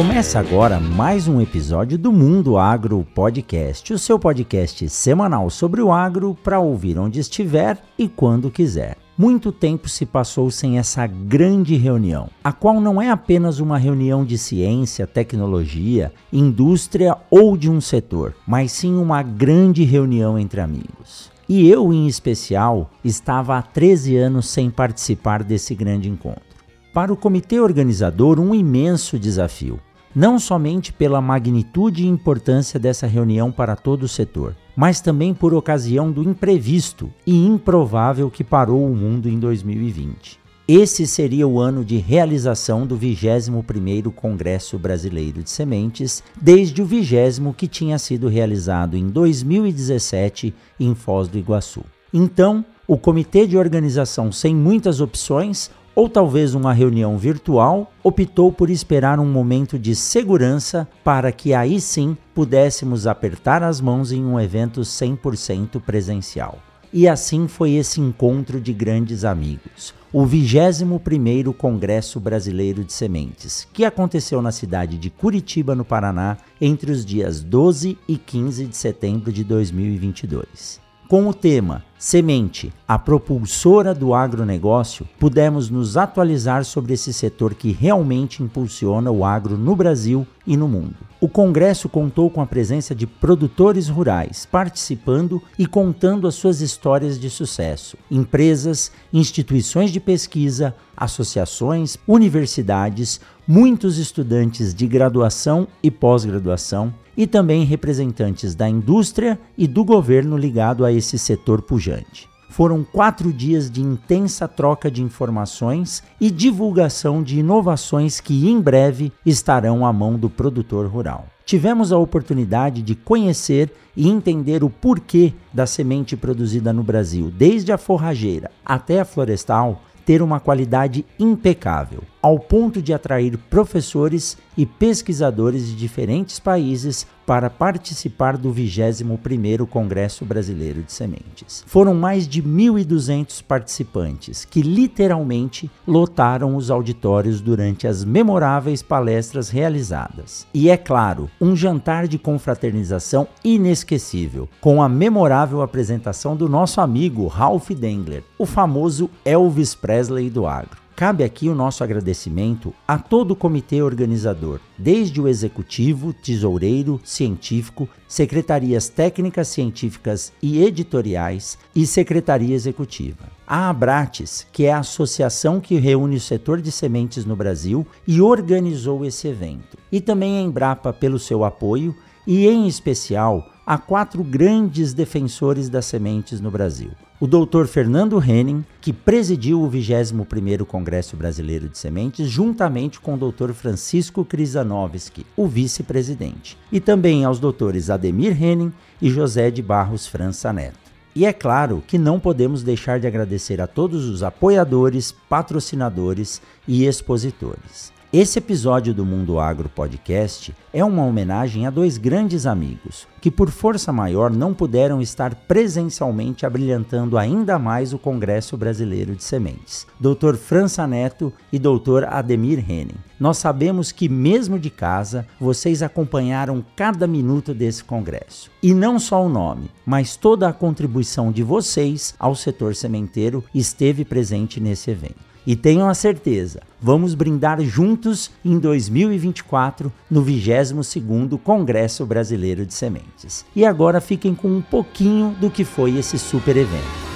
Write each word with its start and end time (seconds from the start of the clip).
Começa 0.00 0.40
agora 0.40 0.80
mais 0.80 1.28
um 1.28 1.42
episódio 1.42 1.98
do 1.98 2.10
Mundo 2.10 2.56
Agro 2.56 3.06
Podcast, 3.14 3.92
o 3.92 3.98
seu 3.98 4.18
podcast 4.18 4.88
semanal 4.88 5.50
sobre 5.50 5.82
o 5.82 5.92
agro 5.92 6.34
para 6.42 6.58
ouvir 6.58 6.98
onde 6.98 7.20
estiver 7.20 7.76
e 7.98 8.08
quando 8.08 8.50
quiser. 8.50 8.96
Muito 9.18 9.52
tempo 9.52 9.90
se 9.90 10.06
passou 10.06 10.50
sem 10.50 10.78
essa 10.78 11.06
grande 11.06 11.76
reunião, 11.76 12.30
a 12.42 12.50
qual 12.50 12.80
não 12.80 13.00
é 13.00 13.10
apenas 13.10 13.60
uma 13.60 13.76
reunião 13.76 14.24
de 14.24 14.38
ciência, 14.38 15.06
tecnologia, 15.06 16.10
indústria 16.32 17.18
ou 17.30 17.54
de 17.54 17.70
um 17.70 17.78
setor, 17.78 18.34
mas 18.46 18.72
sim 18.72 18.96
uma 18.96 19.22
grande 19.22 19.84
reunião 19.84 20.38
entre 20.38 20.62
amigos. 20.62 21.30
E 21.46 21.68
eu, 21.68 21.92
em 21.92 22.06
especial, 22.06 22.90
estava 23.04 23.58
há 23.58 23.60
13 23.60 24.16
anos 24.16 24.48
sem 24.48 24.70
participar 24.70 25.42
desse 25.42 25.74
grande 25.74 26.08
encontro. 26.08 26.48
Para 26.94 27.12
o 27.12 27.16
comitê 27.16 27.60
organizador, 27.60 28.40
um 28.40 28.52
imenso 28.52 29.16
desafio, 29.16 29.78
não 30.14 30.38
somente 30.38 30.92
pela 30.92 31.20
magnitude 31.20 32.04
e 32.04 32.08
importância 32.08 32.78
dessa 32.78 33.06
reunião 33.06 33.52
para 33.52 33.76
todo 33.76 34.04
o 34.04 34.08
setor, 34.08 34.56
mas 34.76 35.00
também 35.00 35.34
por 35.34 35.54
ocasião 35.54 36.10
do 36.10 36.22
imprevisto 36.22 37.10
e 37.26 37.46
improvável 37.46 38.30
que 38.30 38.42
parou 38.42 38.84
o 38.86 38.94
mundo 38.94 39.28
em 39.28 39.38
2020. 39.38 40.40
Esse 40.72 41.04
seria 41.04 41.48
o 41.48 41.58
ano 41.58 41.84
de 41.84 41.96
realização 41.96 42.86
do 42.86 42.96
21º 42.96 44.12
Congresso 44.12 44.78
Brasileiro 44.78 45.42
de 45.42 45.50
Sementes, 45.50 46.22
desde 46.40 46.80
o 46.80 46.86
20 46.86 47.52
que 47.56 47.66
tinha 47.66 47.98
sido 47.98 48.28
realizado 48.28 48.96
em 48.96 49.08
2017 49.08 50.54
em 50.78 50.94
Foz 50.94 51.26
do 51.26 51.36
Iguaçu. 51.36 51.82
Então, 52.14 52.64
o 52.86 52.96
comitê 52.96 53.46
de 53.46 53.56
organização 53.56 54.30
sem 54.30 54.54
muitas 54.54 55.00
opções 55.00 55.70
ou 56.00 56.08
talvez 56.08 56.54
uma 56.54 56.72
reunião 56.72 57.18
virtual, 57.18 57.92
optou 58.02 58.50
por 58.50 58.70
esperar 58.70 59.20
um 59.20 59.30
momento 59.30 59.78
de 59.78 59.94
segurança 59.94 60.88
para 61.04 61.30
que 61.30 61.52
aí 61.52 61.78
sim 61.78 62.16
pudéssemos 62.34 63.06
apertar 63.06 63.62
as 63.62 63.82
mãos 63.82 64.10
em 64.10 64.24
um 64.24 64.40
evento 64.40 64.80
100% 64.80 65.78
presencial. 65.78 66.58
E 66.90 67.06
assim 67.06 67.46
foi 67.46 67.72
esse 67.72 68.00
encontro 68.00 68.58
de 68.58 68.72
grandes 68.72 69.26
amigos, 69.26 69.92
o 70.10 70.24
21º 70.24 71.52
Congresso 71.52 72.18
Brasileiro 72.18 72.82
de 72.82 72.94
Sementes, 72.94 73.68
que 73.70 73.84
aconteceu 73.84 74.40
na 74.40 74.52
cidade 74.52 74.96
de 74.96 75.10
Curitiba, 75.10 75.74
no 75.74 75.84
Paraná, 75.84 76.38
entre 76.58 76.90
os 76.90 77.04
dias 77.04 77.42
12 77.42 77.98
e 78.08 78.16
15 78.16 78.64
de 78.64 78.76
setembro 78.76 79.30
de 79.30 79.44
2022. 79.44 80.80
Com 81.10 81.28
o 81.28 81.34
tema 81.34 81.84
Semente, 82.02 82.72
a 82.88 82.98
propulsora 82.98 83.92
do 83.92 84.14
agronegócio, 84.14 85.06
pudemos 85.18 85.68
nos 85.68 85.98
atualizar 85.98 86.64
sobre 86.64 86.94
esse 86.94 87.12
setor 87.12 87.52
que 87.52 87.72
realmente 87.72 88.42
impulsiona 88.42 89.10
o 89.10 89.22
agro 89.22 89.58
no 89.58 89.76
Brasil 89.76 90.26
e 90.46 90.56
no 90.56 90.66
mundo. 90.66 90.96
O 91.20 91.28
congresso 91.28 91.90
contou 91.90 92.30
com 92.30 92.40
a 92.40 92.46
presença 92.46 92.94
de 92.94 93.06
produtores 93.06 93.90
rurais 93.90 94.48
participando 94.50 95.42
e 95.58 95.66
contando 95.66 96.26
as 96.26 96.36
suas 96.36 96.62
histórias 96.62 97.20
de 97.20 97.28
sucesso, 97.28 97.98
empresas, 98.10 98.90
instituições 99.12 99.90
de 99.90 100.00
pesquisa, 100.00 100.74
associações, 100.96 101.98
universidades, 102.08 103.20
muitos 103.50 103.98
estudantes 103.98 104.72
de 104.72 104.86
graduação 104.86 105.66
e 105.82 105.90
pós-graduação 105.90 106.94
e 107.16 107.26
também 107.26 107.64
representantes 107.64 108.54
da 108.54 108.68
indústria 108.68 109.36
e 109.58 109.66
do 109.66 109.84
governo 109.84 110.36
ligado 110.36 110.84
a 110.84 110.92
esse 110.92 111.18
setor 111.18 111.60
pujante. 111.60 112.28
Foram 112.48 112.84
quatro 112.84 113.32
dias 113.32 113.68
de 113.68 113.80
intensa 113.80 114.46
troca 114.46 114.88
de 114.88 115.02
informações 115.02 116.00
e 116.20 116.30
divulgação 116.30 117.24
de 117.24 117.40
inovações 117.40 118.20
que 118.20 118.48
em 118.48 118.60
breve 118.60 119.12
estarão 119.26 119.84
à 119.84 119.92
mão 119.92 120.16
do 120.16 120.30
produtor 120.30 120.86
rural. 120.86 121.26
Tivemos 121.44 121.90
a 121.90 121.98
oportunidade 121.98 122.82
de 122.82 122.94
conhecer 122.94 123.72
e 123.96 124.08
entender 124.08 124.62
o 124.62 124.70
porquê 124.70 125.34
da 125.52 125.66
semente 125.66 126.16
produzida 126.16 126.72
no 126.72 126.84
Brasil, 126.84 127.32
desde 127.36 127.72
a 127.72 127.78
forrageira 127.78 128.48
até 128.64 129.00
a 129.00 129.04
florestal, 129.04 129.82
ter 130.06 130.22
uma 130.22 130.38
qualidade 130.38 131.04
impecável, 131.18 132.04
ao 132.22 132.38
ponto 132.38 132.82
de 132.82 132.92
atrair 132.92 133.36
professores 133.48 134.36
e 134.56 134.66
pesquisadores 134.66 135.66
de 135.66 135.74
diferentes 135.74 136.38
países 136.38 137.06
para 137.30 137.48
participar 137.48 138.36
do 138.36 138.52
21º 138.52 139.64
Congresso 139.66 140.24
Brasileiro 140.24 140.82
de 140.82 140.92
Sementes. 140.92 141.62
Foram 141.64 141.94
mais 141.94 142.26
de 142.26 142.42
1.200 142.42 143.42
participantes 143.44 144.44
que 144.44 144.62
literalmente 144.62 145.70
lotaram 145.86 146.56
os 146.56 146.70
auditórios 146.70 147.40
durante 147.40 147.86
as 147.86 148.04
memoráveis 148.04 148.82
palestras 148.82 149.48
realizadas. 149.48 150.44
E 150.52 150.68
é 150.68 150.76
claro, 150.76 151.30
um 151.40 151.54
jantar 151.54 152.08
de 152.08 152.18
confraternização 152.18 153.28
inesquecível, 153.44 154.48
com 154.60 154.82
a 154.82 154.88
memorável 154.88 155.62
apresentação 155.62 156.34
do 156.34 156.48
nosso 156.48 156.80
amigo 156.80 157.28
Ralph 157.28 157.70
Dengler, 157.70 158.24
o 158.36 158.44
famoso 158.44 159.08
Elvis 159.24 159.72
Presley 159.74 160.28
do 160.28 160.48
agro. 160.48 160.79
Cabe 161.00 161.24
aqui 161.24 161.48
o 161.48 161.54
nosso 161.54 161.82
agradecimento 161.82 162.74
a 162.86 162.98
todo 162.98 163.30
o 163.30 163.34
comitê 163.34 163.80
organizador, 163.80 164.60
desde 164.76 165.18
o 165.18 165.26
executivo, 165.26 166.12
tesoureiro, 166.12 167.00
científico, 167.02 167.88
secretarias 168.06 168.90
técnicas, 168.90 169.48
científicas 169.48 170.30
e 170.42 170.62
editoriais 170.62 171.56
e 171.74 171.86
secretaria 171.86 172.54
executiva. 172.54 173.30
A 173.46 173.70
Abrates, 173.70 174.46
que 174.52 174.66
é 174.66 174.74
a 174.74 174.80
associação 174.80 175.58
que 175.58 175.76
reúne 175.76 176.16
o 176.16 176.20
setor 176.20 176.60
de 176.60 176.70
sementes 176.70 177.24
no 177.24 177.34
Brasil 177.34 177.86
e 178.06 178.20
organizou 178.20 179.02
esse 179.02 179.26
evento. 179.26 179.78
E 179.90 180.02
também 180.02 180.36
a 180.36 180.42
Embrapa 180.42 180.92
pelo 180.92 181.18
seu 181.18 181.46
apoio 181.46 181.96
e, 182.26 182.46
em 182.46 182.68
especial, 182.68 183.50
a 183.64 183.78
quatro 183.78 184.22
grandes 184.22 184.92
defensores 184.92 185.70
das 185.70 185.86
sementes 185.86 186.42
no 186.42 186.50
Brasil 186.50 186.90
o 187.20 187.26
doutor 187.26 187.66
Fernando 187.66 188.18
Henning, 188.18 188.64
que 188.80 188.94
presidiu 188.94 189.62
o 189.62 189.70
21º 189.70 190.64
Congresso 190.64 191.18
Brasileiro 191.18 191.68
de 191.68 191.76
Sementes, 191.76 192.26
juntamente 192.26 192.98
com 192.98 193.12
o 193.12 193.18
doutor 193.18 193.52
Francisco 193.52 194.24
Krizanovski, 194.24 195.26
o 195.36 195.46
vice-presidente, 195.46 196.56
e 196.72 196.80
também 196.80 197.22
aos 197.22 197.38
doutores 197.38 197.90
Ademir 197.90 198.42
Henning 198.42 198.72
e 199.02 199.10
José 199.10 199.50
de 199.50 199.60
Barros 199.60 200.06
França 200.06 200.50
Neto. 200.50 200.78
E 201.14 201.26
é 201.26 201.32
claro 201.32 201.84
que 201.86 201.98
não 201.98 202.18
podemos 202.18 202.62
deixar 202.62 202.98
de 202.98 203.06
agradecer 203.06 203.60
a 203.60 203.66
todos 203.66 204.06
os 204.06 204.22
apoiadores, 204.22 205.12
patrocinadores 205.28 206.40
e 206.66 206.86
expositores. 206.86 207.99
Esse 208.12 208.40
episódio 208.40 208.92
do 208.92 209.06
Mundo 209.06 209.38
Agro 209.38 209.68
Podcast 209.68 210.52
é 210.72 210.84
uma 210.84 211.04
homenagem 211.04 211.64
a 211.64 211.70
dois 211.70 211.96
grandes 211.96 212.44
amigos 212.44 213.06
que, 213.20 213.30
por 213.30 213.52
força 213.52 213.92
maior, 213.92 214.32
não 214.32 214.52
puderam 214.52 215.00
estar 215.00 215.32
presencialmente 215.32 216.44
abrilhantando 216.44 217.16
ainda 217.16 217.56
mais 217.56 217.92
o 217.92 217.98
Congresso 218.00 218.56
Brasileiro 218.56 219.14
de 219.14 219.22
Sementes, 219.22 219.86
Dr. 220.00 220.34
França 220.34 220.88
Neto 220.88 221.32
e 221.52 221.58
Dr. 221.60 222.02
Ademir 222.08 222.58
Henning. 222.68 222.98
Nós 223.20 223.38
sabemos 223.38 223.92
que, 223.92 224.08
mesmo 224.08 224.58
de 224.58 224.70
casa, 224.70 225.24
vocês 225.38 225.80
acompanharam 225.80 226.64
cada 226.74 227.06
minuto 227.06 227.54
desse 227.54 227.84
congresso. 227.84 228.50
E 228.60 228.74
não 228.74 228.98
só 228.98 229.24
o 229.24 229.28
nome, 229.28 229.70
mas 229.86 230.16
toda 230.16 230.48
a 230.48 230.52
contribuição 230.52 231.30
de 231.30 231.44
vocês 231.44 232.12
ao 232.18 232.34
setor 232.34 232.74
sementeiro 232.74 233.44
esteve 233.54 234.04
presente 234.04 234.58
nesse 234.58 234.90
evento. 234.90 235.29
E 235.46 235.56
tenham 235.56 235.88
a 235.88 235.94
certeza, 235.94 236.60
vamos 236.80 237.14
brindar 237.14 237.60
juntos 237.62 238.30
em 238.44 238.58
2024 238.58 239.92
no 240.10 240.24
22º 240.24 241.38
Congresso 241.38 242.04
Brasileiro 242.04 242.66
de 242.66 242.74
Sementes. 242.74 243.44
E 243.56 243.64
agora 243.64 244.00
fiquem 244.00 244.34
com 244.34 244.48
um 244.48 244.60
pouquinho 244.60 245.34
do 245.40 245.50
que 245.50 245.64
foi 245.64 245.96
esse 245.96 246.18
super 246.18 246.56
evento. 246.56 247.09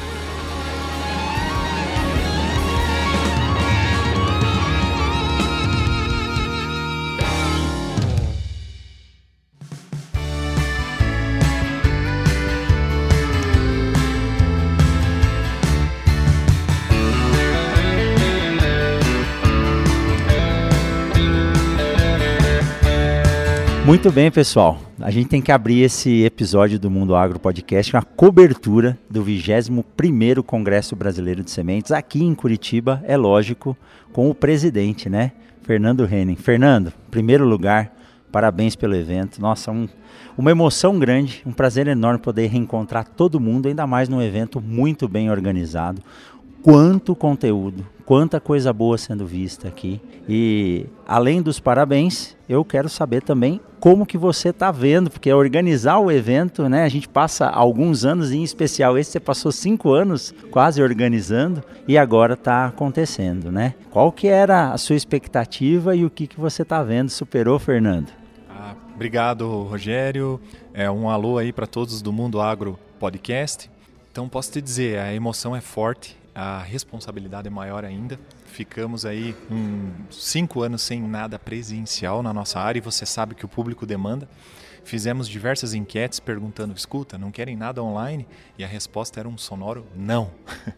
Muito 23.95 24.11
bem, 24.11 24.29
pessoal. 24.29 24.81
A 24.99 25.09
gente 25.09 25.29
tem 25.29 25.41
que 25.41 25.53
abrir 25.53 25.83
esse 25.83 26.25
episódio 26.25 26.81
do 26.81 26.91
Mundo 26.91 27.15
Agro 27.15 27.39
Podcast 27.39 27.93
com 27.93 27.99
a 27.99 28.03
cobertura 28.03 28.99
do 29.09 29.25
21º 29.25 30.43
Congresso 30.43 30.97
Brasileiro 30.97 31.45
de 31.45 31.53
Sementes 31.53 31.93
aqui 31.93 32.25
em 32.25 32.35
Curitiba, 32.35 33.01
é 33.07 33.17
lógico, 33.17 33.77
com 34.13 34.29
o 34.29 34.35
presidente, 34.35 35.09
né? 35.09 35.31
Fernando 35.63 36.05
Henning. 36.13 36.35
Fernando, 36.35 36.93
primeiro 37.09 37.47
lugar, 37.47 37.95
parabéns 38.33 38.75
pelo 38.75 38.97
evento. 38.97 39.41
Nossa, 39.41 39.71
um, 39.71 39.89
uma 40.37 40.51
emoção 40.51 40.99
grande, 40.99 41.41
um 41.47 41.53
prazer 41.53 41.87
enorme 41.87 42.19
poder 42.19 42.49
reencontrar 42.49 43.07
todo 43.07 43.39
mundo, 43.39 43.69
ainda 43.69 43.87
mais 43.87 44.09
num 44.09 44.21
evento 44.21 44.61
muito 44.61 45.07
bem 45.07 45.31
organizado 45.31 46.03
quanto 46.65 47.15
conteúdo, 47.15 47.87
quanta 48.05 48.41
coisa 48.41 48.73
boa 48.73 48.99
sendo 48.99 49.27
vista 49.27 49.69
aqui. 49.69 50.01
E 50.29 50.87
além 51.07 51.43
dos 51.43 51.59
parabéns, 51.61 52.37
eu 52.49 52.65
quero 52.65 52.89
saber 52.89 53.23
também 53.23 53.61
como 53.81 54.07
que 54.07 54.17
você 54.17 54.49
está 54.49 54.71
vendo, 54.71 55.11
porque 55.11 55.33
organizar 55.33 55.99
o 55.99 56.11
evento, 56.11 56.69
né? 56.69 56.85
A 56.85 56.89
gente 56.89 57.09
passa 57.09 57.47
alguns 57.47 58.05
anos, 58.05 58.33
em 58.33 58.43
especial 58.43 58.97
esse 58.97 59.13
você 59.13 59.21
passou 59.21 59.53
cinco 59.53 59.93
anos 59.93 60.35
quase 60.51 60.83
organizando 60.83 61.63
e 61.87 61.99
agora 61.99 62.35
está 62.35 62.67
acontecendo, 62.67 63.53
né? 63.53 63.75
Qual 63.91 64.11
que 64.11 64.27
era 64.27 64.73
a 64.73 64.79
sua 64.79 64.97
expectativa 64.97 65.95
e 65.95 66.05
o 66.05 66.11
que, 66.11 66.27
que 66.27 66.41
você 66.41 66.63
está 66.63 66.83
vendo? 66.83 67.11
Superou, 67.11 67.59
Fernando? 67.59 68.09
Ah, 68.49 68.75
obrigado, 68.95 69.65
Rogério. 69.65 70.41
É 70.73 70.91
um 70.91 71.11
alô 71.11 71.37
aí 71.37 71.53
para 71.53 71.67
todos 71.67 72.01
do 72.01 72.13
Mundo 72.13 72.41
Agro 72.41 72.79
Podcast. 72.99 73.71
Então 74.11 74.29
posso 74.29 74.53
te 74.53 74.63
dizer, 74.63 74.99
a 74.99 75.13
emoção 75.13 75.55
é 75.55 75.61
forte, 75.61 76.17
a 76.35 76.59
responsabilidade 76.59 77.47
é 77.47 77.51
maior 77.51 77.85
ainda. 77.85 78.19
Ficamos 78.47 79.07
aí 79.07 79.37
um, 79.51 79.93
cinco 80.11 80.63
anos 80.63 80.83
sem 80.83 81.01
nada 81.01 81.39
presencial 81.39 82.23
na 82.23 82.33
nossa 82.33 82.59
área 82.59 82.79
e 82.79 82.83
você 82.83 83.07
sabe 83.07 83.35
que 83.35 83.45
o 83.45 83.49
público 83.49 83.87
demanda. 83.87 84.29
Fizemos 84.85 85.29
diversas 85.29 85.73
enquetes 85.73 86.21
perguntando: 86.21 86.75
escuta, 86.75 87.17
não 87.17 87.31
querem 87.31 87.57
nada 87.57 87.83
online? 87.83 88.27
E 88.59 88.65
a 88.65 88.67
resposta 88.67 89.19
era 89.19 89.29
um 89.29 89.39
sonoro 89.39 89.87
não. 89.97 90.31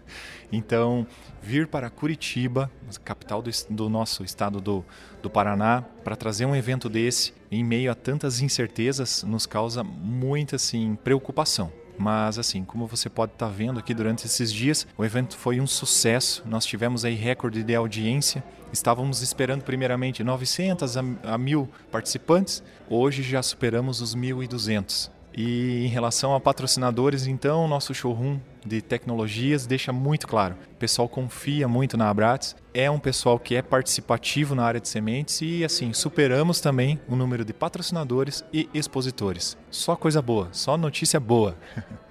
então, 0.53 1.07
vir 1.43 1.67
para 1.67 1.91
Curitiba, 1.91 2.71
capital 3.03 3.43
do, 3.43 3.51
do 3.71 3.89
nosso 3.89 4.23
estado 4.23 4.61
do, 4.61 4.85
do 5.21 5.29
Paraná, 5.29 5.83
para 6.05 6.15
trazer 6.15 6.47
um 6.47 6.55
evento 6.55 6.89
desse, 6.89 7.35
em 7.51 7.65
meio 7.65 7.91
a 7.91 7.95
tantas 7.95 8.41
incertezas, 8.41 9.25
nos 9.25 9.45
causa 9.45 9.83
muita 9.83 10.55
assim, 10.55 10.97
preocupação. 11.03 11.73
Mas 11.99 12.39
assim, 12.39 12.65
como 12.65 12.87
você 12.87 13.09
pode 13.09 13.33
estar 13.33 13.47
tá 13.47 13.53
vendo 13.53 13.79
aqui 13.79 13.95
durante 13.95 14.27
esses 14.27 14.53
dias, 14.53 14.87
o 14.97 15.05
evento 15.05 15.37
foi 15.37 15.61
um 15.61 15.67
sucesso. 15.67 16.43
Nós 16.47 16.65
tivemos 16.67 17.05
aí 17.05 17.15
recorde 17.15 17.63
de 17.63 17.75
audiência. 17.75 18.45
Estávamos 18.73 19.23
esperando 19.23 19.63
primeiramente 19.63 20.23
900 20.23 20.97
a, 20.97 21.05
a 21.25 21.39
1000 21.39 21.69
participantes. 21.91 22.63
Hoje 22.89 23.23
já 23.23 23.43
superamos 23.43 24.01
os 24.01 24.15
1200. 24.15 25.11
E 25.37 25.85
em 25.85 25.89
relação 25.89 26.35
a 26.35 26.41
patrocinadores, 26.41 27.27
então, 27.27 27.69
nosso 27.69 27.95
showroom 27.95 28.39
de 28.65 28.81
tecnologias 28.81 29.67
deixa 29.67 29.93
muito 29.93 30.27
claro. 30.27 30.57
O 30.73 30.77
pessoal 30.77 31.07
confia 31.11 31.69
muito 31.69 31.95
na 31.95 32.09
Abrates, 32.09 32.57
é 32.77 32.91
um 32.91 32.99
pessoal 32.99 33.39
que 33.39 33.57
é 33.57 33.63
participativo 33.63 34.55
na 34.55 34.63
área 34.63 34.79
de 34.79 34.87
sementes 34.87 35.41
e 35.41 35.65
assim, 35.65 35.95
superamos 35.95 36.61
também 36.61 37.01
o 37.09 37.17
número 37.17 37.43
de 37.43 37.55
patrocinadores 37.55 38.45
e 38.53 38.69
expositores. 38.75 39.57
Só 39.71 39.97
coisa 39.97 40.21
boa, 40.21 40.51
só 40.53 40.77
notícia 40.77 41.19
boa. 41.19 41.57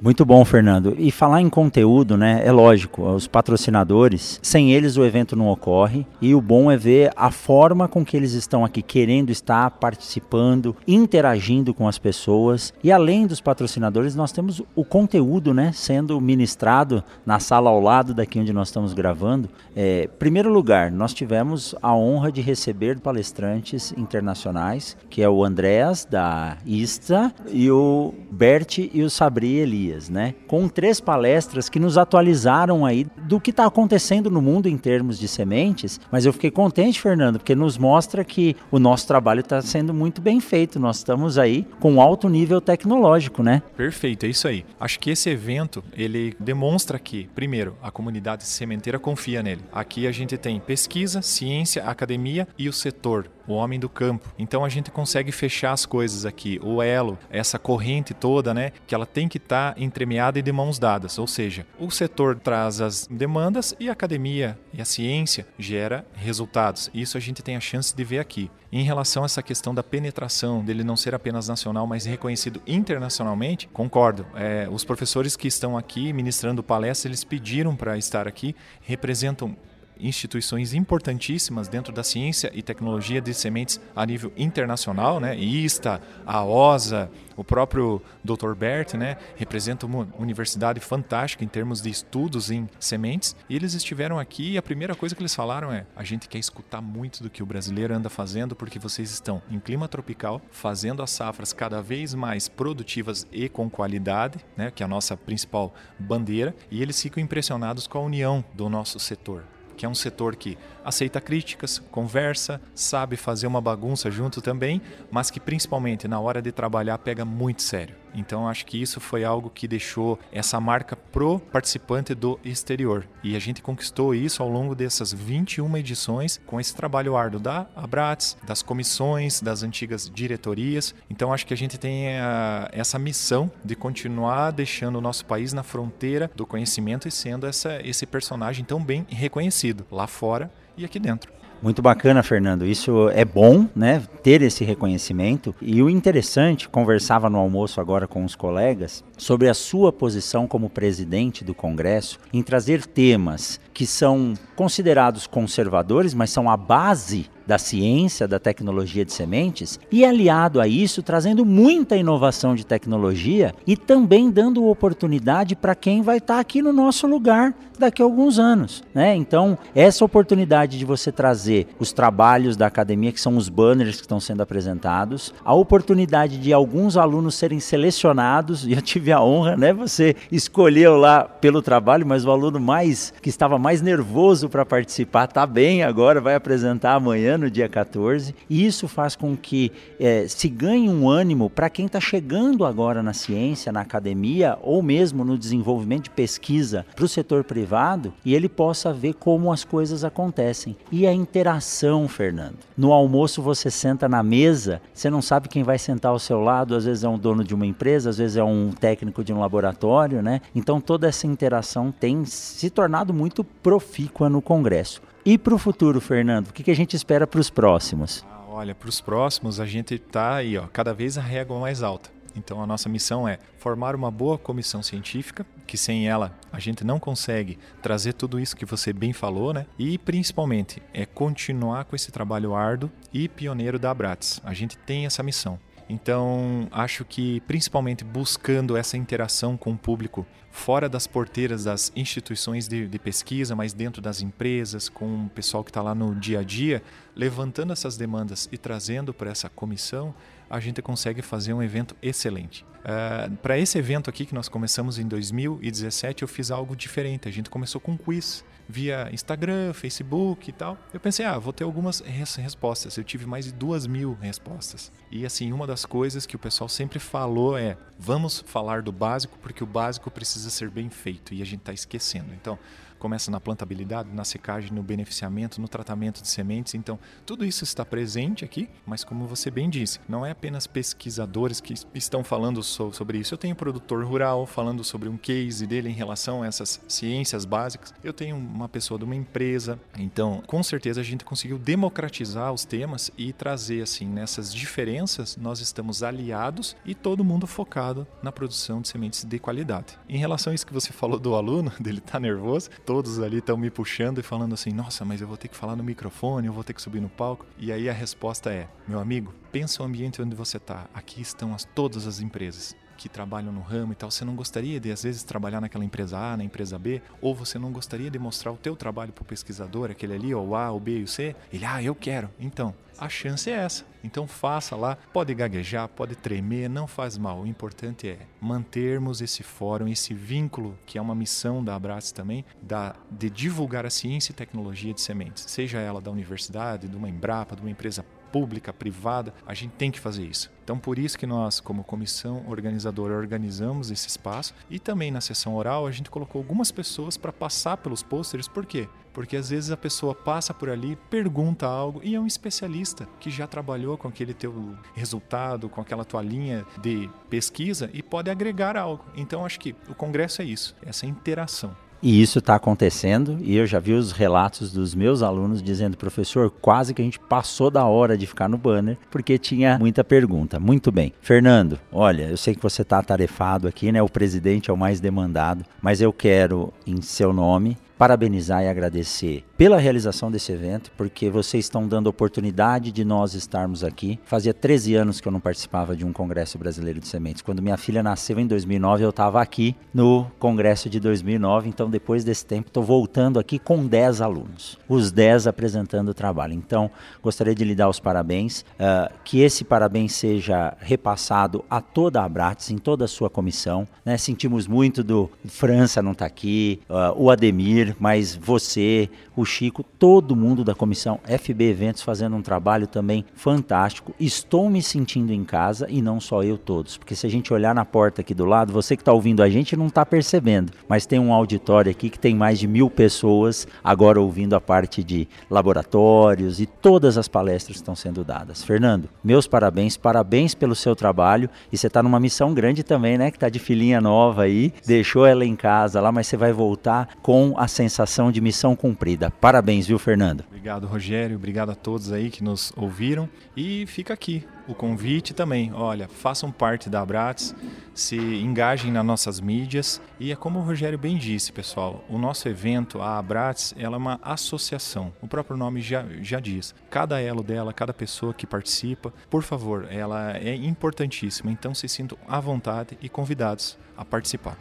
Muito 0.00 0.24
bom, 0.24 0.44
Fernando. 0.44 0.94
E 0.96 1.10
falar 1.10 1.42
em 1.42 1.48
conteúdo, 1.50 2.16
né? 2.16 2.40
É 2.44 2.52
lógico, 2.52 3.02
os 3.02 3.26
patrocinadores, 3.26 4.38
sem 4.40 4.72
eles 4.72 4.96
o 4.96 5.04
evento 5.04 5.34
não 5.34 5.48
ocorre. 5.48 6.06
E 6.22 6.36
o 6.36 6.40
bom 6.40 6.70
é 6.70 6.76
ver 6.76 7.10
a 7.16 7.32
forma 7.32 7.88
com 7.88 8.04
que 8.04 8.16
eles 8.16 8.32
estão 8.32 8.64
aqui 8.64 8.80
querendo 8.80 9.30
estar 9.30 9.68
participando, 9.72 10.76
interagindo 10.86 11.74
com 11.74 11.88
as 11.88 11.98
pessoas. 11.98 12.72
E 12.82 12.92
além 12.92 13.26
dos 13.26 13.40
patrocinadores, 13.40 14.14
nós 14.14 14.30
temos 14.30 14.62
o 14.76 14.84
conteúdo, 14.84 15.52
né? 15.52 15.72
Sendo 15.74 16.20
ministrado 16.20 17.02
na 17.26 17.40
sala 17.40 17.68
ao 17.68 17.80
lado 17.80 18.14
daqui 18.14 18.38
onde 18.38 18.52
nós 18.52 18.68
estamos 18.68 18.92
gravando. 18.92 19.48
É, 19.74 20.08
primeiro 20.16 20.52
lugar, 20.52 20.92
nós 20.92 21.12
tivemos 21.12 21.74
a 21.82 21.92
honra 21.92 22.30
de 22.30 22.40
receber 22.40 23.00
palestrantes 23.00 23.92
internacionais, 23.96 24.96
que 25.10 25.22
é 25.22 25.28
o 25.28 25.44
Andreas 25.44 26.04
da 26.08 26.56
ISTA 26.64 27.34
e 27.50 27.68
o 27.68 28.14
Bert 28.30 28.78
e 28.78 29.02
o 29.02 29.10
Sabri 29.10 29.56
Elias 29.56 29.87
dias, 29.88 30.08
né? 30.08 30.34
Com 30.46 30.68
três 30.68 31.00
palestras 31.00 31.68
que 31.68 31.80
nos 31.80 31.96
atualizaram 31.96 32.84
aí 32.84 33.06
do 33.26 33.40
que 33.40 33.50
está 33.50 33.64
acontecendo 33.64 34.30
no 34.30 34.42
mundo 34.42 34.68
em 34.68 34.76
termos 34.76 35.18
de 35.18 35.26
sementes. 35.26 36.00
Mas 36.10 36.26
eu 36.26 36.32
fiquei 36.32 36.50
contente, 36.50 37.00
Fernando, 37.00 37.38
porque 37.38 37.54
nos 37.54 37.78
mostra 37.78 38.24
que 38.24 38.54
o 38.70 38.78
nosso 38.78 39.06
trabalho 39.06 39.40
está 39.40 39.60
sendo 39.62 39.94
muito 39.94 40.20
bem 40.20 40.40
feito. 40.40 40.78
Nós 40.78 40.98
estamos 40.98 41.38
aí 41.38 41.66
com 41.80 42.00
alto 42.00 42.28
nível 42.28 42.60
tecnológico, 42.60 43.42
né? 43.42 43.62
Perfeito, 43.76 44.26
é 44.26 44.28
isso 44.28 44.46
aí. 44.46 44.64
Acho 44.78 44.98
que 45.00 45.10
esse 45.10 45.30
evento 45.30 45.82
ele 45.96 46.34
demonstra 46.38 46.98
que, 46.98 47.28
primeiro, 47.34 47.74
a 47.82 47.90
comunidade 47.90 48.44
sementeira 48.44 48.98
confia 48.98 49.42
nele. 49.42 49.62
Aqui 49.72 50.06
a 50.06 50.12
gente 50.12 50.36
tem 50.36 50.60
pesquisa, 50.60 51.22
ciência, 51.22 51.84
academia 51.84 52.46
e 52.58 52.68
o 52.68 52.72
setor 52.72 53.30
o 53.48 53.54
homem 53.54 53.80
do 53.80 53.88
campo. 53.88 54.32
Então 54.38 54.64
a 54.64 54.68
gente 54.68 54.90
consegue 54.90 55.32
fechar 55.32 55.72
as 55.72 55.86
coisas 55.86 56.24
aqui, 56.24 56.60
o 56.62 56.82
elo, 56.82 57.18
essa 57.30 57.58
corrente 57.58 58.14
toda, 58.14 58.52
né, 58.52 58.72
que 58.86 58.94
ela 58.94 59.06
tem 59.06 59.28
que 59.28 59.38
estar 59.38 59.74
tá 59.74 59.80
entremeada 59.80 60.38
e 60.38 60.42
de 60.42 60.52
mãos 60.52 60.78
dadas, 60.78 61.18
ou 61.18 61.26
seja, 61.26 61.66
o 61.78 61.90
setor 61.90 62.38
traz 62.38 62.80
as 62.80 63.06
demandas 63.10 63.74
e 63.80 63.88
a 63.88 63.92
academia 63.92 64.58
e 64.72 64.80
a 64.80 64.84
ciência 64.84 65.46
gera 65.58 66.06
resultados. 66.14 66.90
Isso 66.92 67.16
a 67.16 67.20
gente 67.20 67.42
tem 67.42 67.56
a 67.56 67.60
chance 67.60 67.94
de 67.94 68.04
ver 68.04 68.18
aqui. 68.18 68.50
Em 68.70 68.82
relação 68.82 69.22
a 69.22 69.26
essa 69.26 69.42
questão 69.42 69.74
da 69.74 69.82
penetração, 69.82 70.62
dele 70.62 70.84
não 70.84 70.96
ser 70.96 71.14
apenas 71.14 71.48
nacional, 71.48 71.86
mas 71.86 72.04
reconhecido 72.04 72.60
internacionalmente, 72.66 73.66
concordo. 73.68 74.26
É, 74.34 74.68
os 74.70 74.84
professores 74.84 75.36
que 75.36 75.48
estão 75.48 75.76
aqui 75.76 76.12
ministrando 76.12 76.62
palestra, 76.62 77.08
eles 77.08 77.24
pediram 77.24 77.74
para 77.74 77.96
estar 77.96 78.28
aqui, 78.28 78.54
representam 78.82 79.56
instituições 80.00 80.74
importantíssimas 80.74 81.68
dentro 81.68 81.92
da 81.92 82.02
ciência 82.02 82.50
e 82.54 82.62
tecnologia 82.62 83.20
de 83.20 83.32
sementes 83.34 83.80
a 83.94 84.04
nível 84.04 84.32
internacional, 84.36 85.20
né? 85.20 85.36
ISTA, 85.36 86.00
a 86.26 86.44
OSA, 86.44 87.10
o 87.38 87.44
próprio 87.44 88.02
Dr. 88.24 88.52
Bert, 88.54 88.94
né, 88.94 89.16
representa 89.36 89.86
uma 89.86 90.08
universidade 90.18 90.80
fantástica 90.80 91.44
em 91.44 91.48
termos 91.48 91.80
de 91.80 91.88
estudos 91.88 92.50
em 92.50 92.68
sementes. 92.80 93.36
E 93.48 93.54
eles 93.54 93.74
estiveram 93.74 94.18
aqui 94.18 94.52
e 94.52 94.58
a 94.58 94.62
primeira 94.62 94.94
coisa 94.94 95.14
que 95.14 95.22
eles 95.22 95.34
falaram 95.34 95.72
é: 95.72 95.86
a 95.94 96.02
gente 96.02 96.28
quer 96.28 96.38
escutar 96.38 96.82
muito 96.82 97.22
do 97.22 97.30
que 97.30 97.42
o 97.42 97.46
brasileiro 97.46 97.94
anda 97.94 98.10
fazendo 98.10 98.56
porque 98.56 98.78
vocês 98.78 99.10
estão 99.10 99.40
em 99.48 99.60
clima 99.60 99.86
tropical, 99.86 100.42
fazendo 100.50 101.00
as 101.00 101.10
safras 101.10 101.52
cada 101.52 101.80
vez 101.80 102.12
mais 102.12 102.48
produtivas 102.48 103.24
e 103.30 103.48
com 103.48 103.70
qualidade, 103.70 104.38
né, 104.56 104.72
que 104.72 104.82
é 104.82 104.86
a 104.86 104.88
nossa 104.88 105.16
principal 105.16 105.72
bandeira, 105.98 106.54
e 106.70 106.82
eles 106.82 107.00
ficam 107.00 107.22
impressionados 107.22 107.86
com 107.86 107.98
a 107.98 108.02
união 108.02 108.44
do 108.54 108.68
nosso 108.68 108.98
setor 108.98 109.44
que 109.78 109.86
é 109.86 109.88
um 109.88 109.94
setor 109.94 110.34
que 110.34 110.58
aceita 110.84 111.20
críticas, 111.20 111.78
conversa, 111.90 112.60
sabe 112.74 113.16
fazer 113.16 113.46
uma 113.46 113.60
bagunça 113.60 114.10
junto 114.10 114.42
também, 114.42 114.82
mas 115.08 115.30
que 115.30 115.38
principalmente 115.38 116.08
na 116.08 116.18
hora 116.18 116.42
de 116.42 116.50
trabalhar 116.50 116.98
pega 116.98 117.24
muito 117.24 117.62
sério. 117.62 117.94
Então 118.14 118.48
acho 118.48 118.66
que 118.66 118.80
isso 118.80 119.00
foi 119.00 119.24
algo 119.24 119.50
que 119.50 119.68
deixou 119.68 120.18
essa 120.32 120.60
marca 120.60 120.96
pro 120.96 121.38
participante 121.38 122.14
do 122.14 122.38
exterior. 122.44 123.06
E 123.22 123.36
a 123.36 123.38
gente 123.38 123.62
conquistou 123.62 124.14
isso 124.14 124.42
ao 124.42 124.48
longo 124.48 124.74
dessas 124.74 125.12
21 125.12 125.76
edições 125.76 126.40
com 126.46 126.60
esse 126.60 126.74
trabalho 126.74 127.16
árduo 127.16 127.40
da 127.40 127.66
Abrats, 127.74 128.36
das 128.44 128.62
comissões, 128.62 129.40
das 129.40 129.62
antigas 129.62 130.10
diretorias. 130.12 130.94
Então 131.10 131.32
acho 131.32 131.46
que 131.46 131.54
a 131.54 131.56
gente 131.56 131.78
tem 131.78 132.18
a, 132.18 132.68
eh, 132.72 132.80
essa 132.80 132.98
missão 132.98 133.50
de 133.64 133.74
continuar 133.74 134.50
deixando 134.50 134.96
o 134.96 135.00
nosso 135.00 135.24
país 135.24 135.52
na 135.52 135.62
fronteira 135.62 136.30
do 136.34 136.46
conhecimento 136.46 137.08
e 137.08 137.10
sendo 137.10 137.46
essa, 137.46 137.80
esse 137.86 138.06
personagem 138.06 138.64
tão 138.64 138.82
bem 138.82 139.06
reconhecido 139.08 139.86
lá 139.90 140.06
fora 140.06 140.50
e 140.76 140.84
aqui 140.84 140.98
dentro. 140.98 141.37
Muito 141.60 141.82
bacana, 141.82 142.22
Fernando. 142.22 142.64
Isso 142.64 143.08
é 143.10 143.24
bom, 143.24 143.66
né? 143.74 144.02
Ter 144.22 144.42
esse 144.42 144.64
reconhecimento. 144.64 145.54
E 145.60 145.82
o 145.82 145.90
interessante, 145.90 146.68
conversava 146.68 147.28
no 147.28 147.38
almoço 147.38 147.80
agora 147.80 148.06
com 148.06 148.24
os 148.24 148.36
colegas, 148.36 149.02
sobre 149.16 149.48
a 149.48 149.54
sua 149.54 149.92
posição 149.92 150.46
como 150.46 150.70
presidente 150.70 151.44
do 151.44 151.54
Congresso 151.54 152.20
em 152.32 152.42
trazer 152.42 152.86
temas 152.86 153.60
que 153.74 153.86
são 153.86 154.34
considerados 154.54 155.26
conservadores, 155.26 156.14
mas 156.14 156.30
são 156.30 156.48
a 156.48 156.56
base 156.56 157.28
da 157.48 157.56
ciência, 157.56 158.28
da 158.28 158.38
tecnologia 158.38 159.06
de 159.06 159.12
sementes, 159.12 159.80
e 159.90 160.04
aliado 160.04 160.60
a 160.60 160.68
isso, 160.68 161.02
trazendo 161.02 161.46
muita 161.46 161.96
inovação 161.96 162.54
de 162.54 162.66
tecnologia 162.66 163.54
e 163.66 163.74
também 163.74 164.30
dando 164.30 164.66
oportunidade 164.66 165.56
para 165.56 165.74
quem 165.74 166.02
vai 166.02 166.18
estar 166.18 166.34
tá 166.34 166.40
aqui 166.40 166.60
no 166.60 166.74
nosso 166.74 167.06
lugar 167.06 167.54
daqui 167.78 168.02
a 168.02 168.04
alguns 168.04 168.38
anos. 168.38 168.82
Né? 168.94 169.14
Então, 169.14 169.56
essa 169.74 170.04
oportunidade 170.04 170.78
de 170.78 170.84
você 170.84 171.10
trazer 171.10 171.68
os 171.78 171.92
trabalhos 171.92 172.56
da 172.56 172.66
academia, 172.66 173.12
que 173.12 173.20
são 173.20 173.36
os 173.36 173.48
banners 173.48 173.96
que 173.96 174.02
estão 174.02 174.20
sendo 174.20 174.42
apresentados, 174.42 175.32
a 175.44 175.54
oportunidade 175.54 176.38
de 176.38 176.52
alguns 176.52 176.96
alunos 176.96 177.36
serem 177.36 177.60
selecionados, 177.60 178.66
e 178.66 178.72
eu 178.72 178.82
tive 178.82 179.12
a 179.12 179.22
honra, 179.22 179.56
né? 179.56 179.72
Você 179.72 180.16
escolheu 180.30 180.96
lá 180.96 181.24
pelo 181.24 181.62
trabalho, 181.62 182.06
mas 182.06 182.26
o 182.26 182.30
aluno 182.30 182.60
mais 182.60 183.12
que 183.22 183.30
estava 183.30 183.58
mais 183.58 183.80
nervoso 183.80 184.48
para 184.48 184.66
participar 184.66 185.24
está 185.24 185.46
bem 185.46 185.82
agora, 185.82 186.20
vai 186.20 186.34
apresentar 186.34 186.94
amanhã 186.94 187.37
no 187.38 187.50
dia 187.50 187.68
14, 187.68 188.34
e 188.50 188.66
isso 188.66 188.88
faz 188.88 189.16
com 189.16 189.36
que 189.36 189.72
é, 189.98 190.26
se 190.28 190.48
ganhe 190.48 190.88
um 190.88 191.08
ânimo 191.08 191.48
para 191.48 191.70
quem 191.70 191.86
está 191.86 192.00
chegando 192.00 192.64
agora 192.64 193.02
na 193.02 193.12
ciência, 193.12 193.72
na 193.72 193.80
academia, 193.80 194.58
ou 194.62 194.82
mesmo 194.82 195.24
no 195.24 195.38
desenvolvimento 195.38 196.04
de 196.04 196.10
pesquisa 196.10 196.84
para 196.94 197.04
o 197.04 197.08
setor 197.08 197.44
privado, 197.44 198.12
e 198.24 198.34
ele 198.34 198.48
possa 198.48 198.92
ver 198.92 199.14
como 199.14 199.52
as 199.52 199.64
coisas 199.64 200.04
acontecem. 200.04 200.76
E 200.90 201.06
a 201.06 201.12
interação, 201.12 202.08
Fernando. 202.08 202.58
No 202.76 202.92
almoço 202.92 203.40
você 203.40 203.70
senta 203.70 204.08
na 204.08 204.22
mesa, 204.22 204.80
você 204.92 205.08
não 205.08 205.22
sabe 205.22 205.48
quem 205.48 205.62
vai 205.62 205.78
sentar 205.78 206.12
ao 206.12 206.18
seu 206.18 206.40
lado, 206.40 206.74
às 206.74 206.84
vezes 206.84 207.04
é 207.04 207.08
um 207.08 207.18
dono 207.18 207.44
de 207.44 207.54
uma 207.54 207.66
empresa, 207.66 208.10
às 208.10 208.18
vezes 208.18 208.36
é 208.36 208.44
um 208.44 208.70
técnico 208.70 209.22
de 209.24 209.32
um 209.32 209.40
laboratório, 209.40 210.22
né? 210.22 210.40
Então 210.54 210.80
toda 210.80 211.08
essa 211.08 211.26
interação 211.26 211.92
tem 211.92 212.24
se 212.24 212.70
tornado 212.70 213.12
muito 213.12 213.44
profícua 213.44 214.28
no 214.28 214.40
Congresso. 214.40 215.02
E 215.30 215.36
para 215.36 215.54
o 215.54 215.58
futuro, 215.58 216.00
Fernando, 216.00 216.48
o 216.48 216.52
que, 216.54 216.62
que 216.62 216.70
a 216.70 216.74
gente 216.74 216.96
espera 216.96 217.26
para 217.26 217.38
os 217.38 217.50
próximos? 217.50 218.24
Ah, 218.30 218.44
olha, 218.48 218.74
para 218.74 218.88
os 218.88 218.98
próximos 218.98 219.60
a 219.60 219.66
gente 219.66 219.96
está 219.96 220.36
aí, 220.36 220.56
ó, 220.56 220.66
cada 220.72 220.94
vez 220.94 221.18
a 221.18 221.20
régua 221.20 221.60
mais 221.60 221.82
alta. 221.82 222.08
Então 222.34 222.62
a 222.62 222.66
nossa 222.66 222.88
missão 222.88 223.28
é 223.28 223.38
formar 223.58 223.94
uma 223.94 224.10
boa 224.10 224.38
comissão 224.38 224.82
científica, 224.82 225.44
que 225.66 225.76
sem 225.76 226.08
ela 226.08 226.32
a 226.50 226.58
gente 226.58 226.82
não 226.82 226.98
consegue 226.98 227.58
trazer 227.82 228.14
tudo 228.14 228.40
isso 228.40 228.56
que 228.56 228.64
você 228.64 228.90
bem 228.90 229.12
falou, 229.12 229.52
né? 229.52 229.66
E 229.78 229.98
principalmente 229.98 230.82
é 230.94 231.04
continuar 231.04 231.84
com 231.84 231.94
esse 231.94 232.10
trabalho 232.10 232.54
árduo 232.54 232.90
e 233.12 233.28
pioneiro 233.28 233.78
da 233.78 233.90
Abrates. 233.90 234.40
A 234.42 234.54
gente 234.54 234.78
tem 234.78 235.04
essa 235.04 235.22
missão. 235.22 235.60
Então, 235.88 236.68
acho 236.70 237.04
que 237.04 237.40
principalmente 237.40 238.04
buscando 238.04 238.76
essa 238.76 238.96
interação 238.96 239.56
com 239.56 239.72
o 239.72 239.78
público 239.78 240.26
fora 240.50 240.88
das 240.88 241.06
porteiras 241.06 241.64
das 241.64 241.92
instituições 241.96 242.68
de, 242.68 242.86
de 242.86 242.98
pesquisa, 242.98 243.54
mas 243.54 243.72
dentro 243.72 244.02
das 244.02 244.20
empresas, 244.20 244.88
com 244.88 245.26
o 245.26 245.30
pessoal 245.30 245.64
que 245.64 245.70
está 245.70 245.80
lá 245.80 245.94
no 245.94 246.14
dia 246.14 246.40
a 246.40 246.42
dia, 246.42 246.82
levantando 247.16 247.72
essas 247.72 247.96
demandas 247.96 248.48
e 248.52 248.58
trazendo 248.58 249.14
para 249.14 249.30
essa 249.30 249.48
comissão, 249.48 250.14
a 250.50 250.60
gente 250.60 250.82
consegue 250.82 251.22
fazer 251.22 251.52
um 251.52 251.62
evento 251.62 251.96
excelente. 252.02 252.64
Uh, 252.78 253.34
para 253.36 253.58
esse 253.58 253.78
evento 253.78 254.10
aqui 254.10 254.26
que 254.26 254.34
nós 254.34 254.48
começamos 254.48 254.98
em 254.98 255.06
2017, 255.06 256.22
eu 256.22 256.28
fiz 256.28 256.50
algo 256.50 256.74
diferente. 256.74 257.28
A 257.28 257.32
gente 257.32 257.50
começou 257.50 257.80
com 257.80 257.92
um 257.92 257.96
quiz 257.96 258.44
via 258.68 259.08
Instagram, 259.12 259.72
Facebook 259.72 260.50
e 260.50 260.52
tal. 260.52 260.76
Eu 260.92 261.00
pensei, 261.00 261.24
ah, 261.24 261.38
vou 261.38 261.52
ter 261.52 261.64
algumas 261.64 262.00
res 262.00 262.34
respostas. 262.34 262.96
Eu 262.96 263.04
tive 263.04 263.24
mais 263.24 263.46
de 263.46 263.52
duas 263.52 263.86
mil 263.86 264.16
respostas. 264.20 264.92
E 265.10 265.24
assim, 265.24 265.52
uma 265.52 265.66
das 265.66 265.86
coisas 265.86 266.26
que 266.26 266.36
o 266.36 266.38
pessoal 266.38 266.68
sempre 266.68 266.98
falou 266.98 267.56
é: 267.56 267.78
vamos 267.98 268.44
falar 268.46 268.82
do 268.82 268.92
básico, 268.92 269.38
porque 269.40 269.64
o 269.64 269.66
básico 269.66 270.10
precisa 270.10 270.50
ser 270.50 270.70
bem 270.70 270.90
feito 270.90 271.32
e 271.32 271.40
a 271.40 271.46
gente 271.46 271.60
está 271.60 271.72
esquecendo. 271.72 272.34
Então, 272.34 272.58
começa 272.98 273.30
na 273.30 273.40
plantabilidade, 273.40 274.10
na 274.12 274.24
secagem, 274.24 274.72
no 274.72 274.82
beneficiamento, 274.82 275.60
no 275.60 275.68
tratamento 275.68 276.20
de 276.20 276.28
sementes. 276.28 276.74
Então, 276.74 276.98
tudo 277.24 277.44
isso 277.44 277.64
está 277.64 277.84
presente 277.84 278.44
aqui, 278.44 278.68
mas 278.84 279.04
como 279.04 279.26
você 279.26 279.50
bem 279.50 279.70
disse, 279.70 280.00
não 280.08 280.24
é 280.24 280.30
apenas 280.30 280.66
pesquisadores 280.66 281.60
que 281.60 281.74
estão 281.94 282.22
falando 282.22 282.62
sobre 282.62 283.18
isso. 283.18 283.34
Eu 283.34 283.38
tenho 283.38 283.54
um 283.54 283.56
produtor 283.56 284.04
rural 284.04 284.46
falando 284.46 284.82
sobre 284.84 285.08
um 285.08 285.16
case 285.16 285.66
dele 285.66 285.88
em 285.88 285.92
relação 285.92 286.42
a 286.42 286.46
essas 286.46 286.80
ciências 286.88 287.44
básicas. 287.44 287.94
Eu 288.02 288.12
tenho 288.12 288.36
uma 288.36 288.68
pessoa 288.68 288.98
de 288.98 289.04
uma 289.04 289.14
empresa. 289.14 289.78
Então, 289.96 290.42
com 290.46 290.62
certeza 290.62 291.00
a 291.00 291.04
gente 291.04 291.24
conseguiu 291.24 291.58
democratizar 291.58 292.52
os 292.52 292.64
temas 292.64 293.10
e 293.16 293.32
trazer 293.32 293.82
assim 293.82 294.06
nessas 294.06 294.52
diferenças, 294.52 295.36
nós 295.36 295.60
estamos 295.60 296.02
aliados 296.02 296.76
e 296.84 296.94
todo 296.94 297.24
mundo 297.24 297.46
focado 297.46 298.06
na 298.22 298.32
produção 298.32 298.80
de 298.80 298.88
sementes 298.88 299.24
de 299.24 299.38
qualidade. 299.38 299.98
Em 300.08 300.18
relação 300.18 300.50
a 300.50 300.54
isso 300.54 300.66
que 300.66 300.72
você 300.72 300.92
falou 300.92 301.18
do 301.18 301.34
aluno, 301.34 301.72
dele 301.80 301.98
estar 301.98 302.12
tá 302.12 302.20
nervoso, 302.20 302.70
todos 302.88 303.20
ali 303.20 303.36
estão 303.36 303.58
me 303.58 303.68
puxando 303.68 304.16
e 304.16 304.22
falando 304.22 304.54
assim: 304.54 304.70
nossa, 304.70 305.04
mas 305.04 305.20
eu 305.20 305.28
vou 305.28 305.36
ter 305.36 305.48
que 305.48 305.56
falar 305.58 305.76
no 305.76 305.84
microfone, 305.84 306.46
eu 306.46 306.54
vou 306.54 306.64
ter 306.64 306.72
que 306.72 306.80
subir 306.80 307.02
no 307.02 307.10
palco. 307.10 307.44
E 307.58 307.70
aí 307.70 307.86
a 307.86 307.92
resposta 307.92 308.50
é: 308.50 308.66
meu 308.88 308.98
amigo, 308.98 309.34
pensa 309.52 309.82
o 309.82 309.84
ambiente 309.84 310.22
onde 310.22 310.34
você 310.34 310.56
está. 310.56 310.86
Aqui 310.94 311.20
estão 311.20 311.54
as, 311.54 311.66
todas 311.66 312.06
as 312.06 312.20
empresas 312.20 312.74
que 312.98 313.08
trabalham 313.08 313.52
no 313.52 313.60
ramo 313.60 313.92
e 313.92 313.94
tal, 313.94 314.10
você 314.10 314.24
não 314.24 314.34
gostaria 314.34 314.80
de 314.80 314.90
às 314.90 315.04
vezes 315.04 315.22
trabalhar 315.22 315.60
naquela 315.60 315.84
empresa 315.84 316.18
A, 316.18 316.36
na 316.36 316.42
empresa 316.42 316.76
B, 316.78 317.00
ou 317.20 317.34
você 317.34 317.58
não 317.58 317.70
gostaria 317.70 318.10
de 318.10 318.18
mostrar 318.18 318.50
o 318.50 318.56
teu 318.56 318.74
trabalho 318.74 319.12
para 319.12 319.22
o 319.22 319.24
pesquisador, 319.24 319.90
aquele 319.90 320.14
ali, 320.14 320.34
o 320.34 320.56
A, 320.56 320.72
o 320.72 320.80
B 320.80 320.98
e 320.98 321.02
o 321.04 321.08
C? 321.08 321.34
Ele, 321.52 321.64
ah, 321.64 321.80
eu 321.80 321.94
quero. 321.94 322.28
Então, 322.40 322.74
a 322.98 323.08
chance 323.08 323.48
é 323.48 323.54
essa. 323.54 323.86
Então 324.02 324.26
faça 324.26 324.74
lá, 324.74 324.96
pode 325.12 325.32
gaguejar, 325.34 325.88
pode 325.88 326.16
tremer, 326.16 326.68
não 326.68 326.86
faz 326.86 327.16
mal. 327.16 327.42
O 327.42 327.46
importante 327.46 328.08
é 328.08 328.18
mantermos 328.40 329.20
esse 329.20 329.42
fórum, 329.42 329.86
esse 329.86 330.12
vínculo, 330.12 330.76
que 330.84 330.98
é 330.98 331.00
uma 331.00 331.14
missão 331.14 331.62
da 331.62 331.76
Abraço 331.76 332.12
também, 332.12 332.44
da, 332.60 332.96
de 333.10 333.30
divulgar 333.30 333.86
a 333.86 333.90
ciência 333.90 334.32
e 334.32 334.34
tecnologia 334.34 334.92
de 334.92 335.00
sementes, 335.00 335.44
seja 335.46 335.78
ela 335.78 336.00
da 336.00 336.10
universidade, 336.10 336.88
de 336.88 336.96
uma 336.96 337.08
Embrapa, 337.08 337.54
de 337.54 337.62
uma 337.62 337.70
empresa 337.70 338.04
pública, 338.32 338.72
privada, 338.72 339.34
a 339.46 339.54
gente 339.54 339.72
tem 339.72 339.90
que 339.90 340.00
fazer 340.00 340.24
isso. 340.24 340.50
Então, 340.64 340.78
por 340.78 340.98
isso 340.98 341.18
que 341.18 341.26
nós, 341.26 341.60
como 341.60 341.82
comissão 341.82 342.44
organizadora, 342.46 343.16
organizamos 343.16 343.90
esse 343.90 344.06
espaço 344.06 344.54
e 344.68 344.78
também 344.78 345.10
na 345.10 345.20
sessão 345.20 345.56
oral 345.56 345.86
a 345.86 345.90
gente 345.90 346.10
colocou 346.10 346.40
algumas 346.40 346.70
pessoas 346.70 347.16
para 347.16 347.32
passar 347.32 347.78
pelos 347.78 348.02
pôsteres. 348.02 348.46
Por 348.46 348.66
quê? 348.66 348.86
Porque 349.14 349.36
às 349.36 349.48
vezes 349.48 349.70
a 349.70 349.76
pessoa 349.76 350.14
passa 350.14 350.52
por 350.52 350.68
ali, 350.68 350.96
pergunta 351.08 351.66
algo 351.66 352.00
e 352.04 352.14
é 352.14 352.20
um 352.20 352.26
especialista 352.26 353.08
que 353.18 353.30
já 353.30 353.46
trabalhou 353.46 353.96
com 353.96 354.08
aquele 354.08 354.34
teu 354.34 354.76
resultado, 354.94 355.68
com 355.68 355.80
aquela 355.80 356.04
tua 356.04 356.22
linha 356.22 356.66
de 356.82 357.08
pesquisa 357.30 357.88
e 357.94 358.02
pode 358.02 358.30
agregar 358.30 358.76
algo. 358.76 359.04
Então, 359.16 359.46
acho 359.46 359.58
que 359.58 359.74
o 359.88 359.94
congresso 359.94 360.42
é 360.42 360.44
isso, 360.44 360.76
essa 360.84 361.06
interação. 361.06 361.74
E 362.02 362.22
isso 362.22 362.38
está 362.38 362.54
acontecendo, 362.54 363.38
e 363.40 363.56
eu 363.56 363.66
já 363.66 363.80
vi 363.80 363.92
os 363.92 364.12
relatos 364.12 364.72
dos 364.72 364.94
meus 364.94 365.22
alunos 365.22 365.62
dizendo, 365.62 365.96
professor, 365.96 366.50
quase 366.50 366.94
que 366.94 367.02
a 367.02 367.04
gente 367.04 367.18
passou 367.18 367.70
da 367.70 367.84
hora 367.84 368.16
de 368.16 368.26
ficar 368.26 368.48
no 368.48 368.56
banner, 368.56 368.96
porque 369.10 369.36
tinha 369.36 369.78
muita 369.78 370.04
pergunta. 370.04 370.60
Muito 370.60 370.92
bem. 370.92 371.12
Fernando, 371.20 371.78
olha, 371.92 372.28
eu 372.28 372.36
sei 372.36 372.54
que 372.54 372.62
você 372.62 372.82
está 372.82 372.98
atarefado 372.98 373.66
aqui, 373.66 373.90
né? 373.90 374.00
O 374.00 374.08
presidente 374.08 374.70
é 374.70 374.72
o 374.72 374.76
mais 374.76 375.00
demandado, 375.00 375.64
mas 375.82 376.00
eu 376.00 376.12
quero, 376.12 376.72
em 376.86 377.00
seu 377.02 377.32
nome, 377.32 377.76
parabenizar 377.98 378.62
e 378.62 378.68
agradecer 378.68 379.44
pela 379.56 379.76
realização 379.76 380.30
desse 380.30 380.52
evento, 380.52 380.92
porque 380.96 381.28
vocês 381.28 381.64
estão 381.64 381.88
dando 381.88 382.06
oportunidade 382.06 382.92
de 382.92 383.04
nós 383.04 383.34
estarmos 383.34 383.82
aqui. 383.82 384.20
Fazia 384.24 384.54
13 384.54 384.94
anos 384.94 385.20
que 385.20 385.26
eu 385.26 385.32
não 385.32 385.40
participava 385.40 385.96
de 385.96 386.06
um 386.06 386.12
Congresso 386.12 386.56
Brasileiro 386.56 387.00
de 387.00 387.08
Sementes. 387.08 387.42
Quando 387.42 387.60
minha 387.60 387.76
filha 387.76 388.02
nasceu 388.02 388.38
em 388.38 388.46
2009, 388.46 389.04
eu 389.04 389.10
estava 389.10 389.42
aqui 389.42 389.74
no 389.92 390.26
Congresso 390.38 390.88
de 390.88 391.00
2009, 391.00 391.68
então 391.68 391.90
depois 391.90 392.22
desse 392.22 392.46
tempo 392.46 392.68
estou 392.68 392.84
voltando 392.84 393.38
aqui 393.40 393.58
com 393.58 393.84
10 393.84 394.20
alunos, 394.20 394.78
os 394.88 395.10
10 395.10 395.48
apresentando 395.48 396.10
o 396.10 396.14
trabalho. 396.14 396.54
Então, 396.54 396.88
gostaria 397.20 397.54
de 397.54 397.64
lhe 397.64 397.74
dar 397.74 397.88
os 397.88 397.98
parabéns, 397.98 398.60
uh, 398.60 399.12
que 399.24 399.40
esse 399.40 399.64
parabéns 399.64 400.12
seja 400.12 400.76
repassado 400.78 401.64
a 401.68 401.80
toda 401.80 402.20
a 402.20 402.24
Abrates, 402.24 402.70
em 402.70 402.78
toda 402.78 403.06
a 403.06 403.08
sua 403.08 403.28
comissão. 403.28 403.88
Né? 404.04 404.16
Sentimos 404.16 404.68
muito 404.68 405.02
do 405.02 405.28
França 405.46 406.00
não 406.00 406.12
está 406.12 406.26
aqui, 406.26 406.80
uh, 406.88 407.12
o 407.16 407.30
Ademir, 407.30 407.87
mas 407.98 408.34
você, 408.34 409.08
o 409.36 409.44
Chico, 409.44 409.82
todo 409.82 410.36
mundo 410.36 410.64
da 410.64 410.74
comissão 410.74 411.20
FB 411.24 411.70
Eventos 411.70 412.02
fazendo 412.02 412.36
um 412.36 412.42
trabalho 412.42 412.86
também 412.86 413.24
fantástico. 413.34 414.14
Estou 414.18 414.68
me 414.68 414.82
sentindo 414.82 415.32
em 415.32 415.44
casa 415.44 415.86
e 415.88 416.02
não 416.02 416.20
só 416.20 416.42
eu 416.42 416.58
todos, 416.58 416.96
porque 416.96 417.14
se 417.14 417.26
a 417.26 417.30
gente 417.30 417.52
olhar 417.52 417.74
na 417.74 417.84
porta 417.84 418.20
aqui 418.20 418.34
do 418.34 418.44
lado, 418.44 418.72
você 418.72 418.96
que 418.96 419.02
está 419.02 419.12
ouvindo 419.12 419.42
a 419.42 419.48
gente 419.48 419.76
não 419.76 419.86
está 419.86 420.04
percebendo, 420.04 420.72
mas 420.88 421.06
tem 421.06 421.18
um 421.18 421.32
auditório 421.32 421.90
aqui 421.90 422.10
que 422.10 422.18
tem 422.18 422.34
mais 422.34 422.58
de 422.58 422.66
mil 422.66 422.90
pessoas 422.90 423.66
agora 423.82 424.20
ouvindo 424.20 424.54
a 424.54 424.60
parte 424.60 425.02
de 425.02 425.28
laboratórios 425.50 426.60
e 426.60 426.66
todas 426.66 427.16
as 427.16 427.28
palestras 427.28 427.76
estão 427.76 427.94
sendo 427.94 428.24
dadas. 428.24 428.62
Fernando, 428.62 429.08
meus 429.22 429.46
parabéns, 429.46 429.96
parabéns 429.96 430.54
pelo 430.54 430.74
seu 430.74 430.94
trabalho 430.94 431.48
e 431.72 431.78
você 431.78 431.86
está 431.86 432.02
numa 432.02 432.20
missão 432.20 432.52
grande 432.52 432.82
também, 432.82 433.16
né? 433.16 433.30
Que 433.30 433.36
está 433.36 433.48
de 433.48 433.58
filhinha 433.58 434.00
nova 434.00 434.42
aí, 434.42 434.72
deixou 434.86 435.26
ela 435.26 435.44
em 435.44 435.56
casa 435.56 436.00
lá, 436.00 436.10
mas 436.10 436.26
você 436.26 436.36
vai 436.36 436.52
voltar 436.52 437.08
com 437.22 437.54
a 437.56 437.68
sensação 437.78 438.32
de 438.32 438.40
missão 438.40 438.74
cumprida. 438.74 439.30
Parabéns, 439.30 439.86
viu, 439.86 440.00
Fernando? 440.00 440.44
Obrigado, 440.48 440.88
Rogério. 440.88 441.36
Obrigado 441.36 441.70
a 441.70 441.76
todos 441.76 442.10
aí 442.10 442.28
que 442.28 442.42
nos 442.42 442.72
ouviram. 442.76 443.28
E 443.56 443.86
fica 443.86 444.12
aqui 444.12 444.44
o 444.66 444.74
convite 444.74 445.32
também. 445.32 445.72
Olha, 445.72 446.08
façam 446.08 446.50
parte 446.50 446.90
da 446.90 447.00
Abrats, 447.00 447.54
se 447.94 448.16
engajem 448.16 448.90
nas 448.90 449.04
nossas 449.04 449.38
mídias. 449.40 450.00
E 450.18 450.32
é 450.32 450.36
como 450.36 450.58
o 450.58 450.62
Rogério 450.62 450.98
bem 450.98 451.16
disse, 451.16 451.52
pessoal, 451.52 452.04
o 452.08 452.18
nosso 452.18 452.48
evento, 452.48 453.00
a 453.00 453.16
Abrats, 453.16 453.72
ela 453.78 453.94
é 453.94 453.98
uma 453.98 454.18
associação. 454.22 455.12
O 455.22 455.28
próprio 455.28 455.56
nome 455.56 455.80
já, 455.80 456.04
já 456.20 456.40
diz. 456.40 456.74
Cada 456.90 457.20
elo 457.20 457.44
dela, 457.44 457.72
cada 457.72 457.94
pessoa 457.94 458.34
que 458.34 458.44
participa, 458.44 459.12
por 459.30 459.44
favor, 459.44 459.86
ela 459.88 460.36
é 460.36 460.52
importantíssima. 460.52 461.52
Então 461.52 461.72
se 461.76 461.88
sintam 461.88 462.18
à 462.26 462.40
vontade 462.40 462.98
e 463.00 463.08
convidados 463.08 463.78
a 463.96 464.04
participar. 464.04 464.58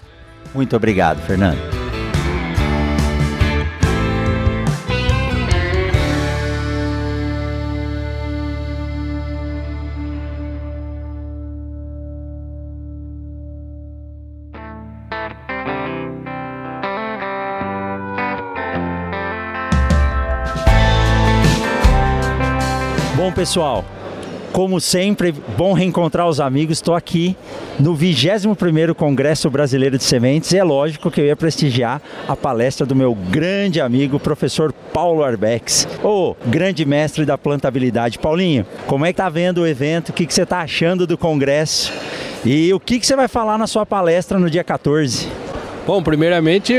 Muito 0.54 0.76
obrigado, 0.76 1.20
Fernando. 1.26 1.97
Pessoal, 23.38 23.86
como 24.52 24.82
sempre, 24.82 25.32
bom 25.56 25.72
reencontrar 25.72 26.28
os 26.28 26.40
amigos. 26.40 26.80
Estou 26.80 26.96
aqui 26.96 27.38
no 27.80 27.96
21º 27.96 28.96
Congresso 28.96 29.48
Brasileiro 29.48 29.96
de 29.96 30.04
Sementes 30.04 30.52
e 30.54 30.58
é 30.58 30.64
lógico 30.64 31.12
que 31.12 31.22
eu 31.22 31.26
ia 31.28 31.36
prestigiar 31.36 32.02
a 32.28 32.36
palestra 32.36 32.84
do 32.84 32.96
meu 32.96 33.14
grande 33.14 33.80
amigo, 33.80 34.20
professor 34.20 34.74
Paulo 34.92 35.24
Arbex, 35.24 35.88
o 36.04 36.36
grande 36.48 36.84
mestre 36.84 37.26
da 37.26 37.38
plantabilidade. 37.38 38.18
Paulinho, 38.18 38.66
como 38.88 39.06
é 39.06 39.14
que 39.14 39.18
tá 39.18 39.30
vendo 39.30 39.60
o 39.60 39.68
evento? 39.68 40.10
O 40.10 40.14
que, 40.14 40.26
que 40.26 40.34
você 40.34 40.42
está 40.42 40.62
achando 40.62 41.06
do 41.06 41.16
congresso? 41.16 41.94
E 42.44 42.74
o 42.74 42.80
que, 42.80 43.00
que 43.00 43.06
você 43.06 43.16
vai 43.16 43.28
falar 43.28 43.60
na 43.60 43.68
sua 43.68 43.86
palestra 43.86 44.40
no 44.40 44.50
dia 44.50 44.64
14? 44.64 45.28
Bom, 45.86 46.02
primeiramente 46.02 46.74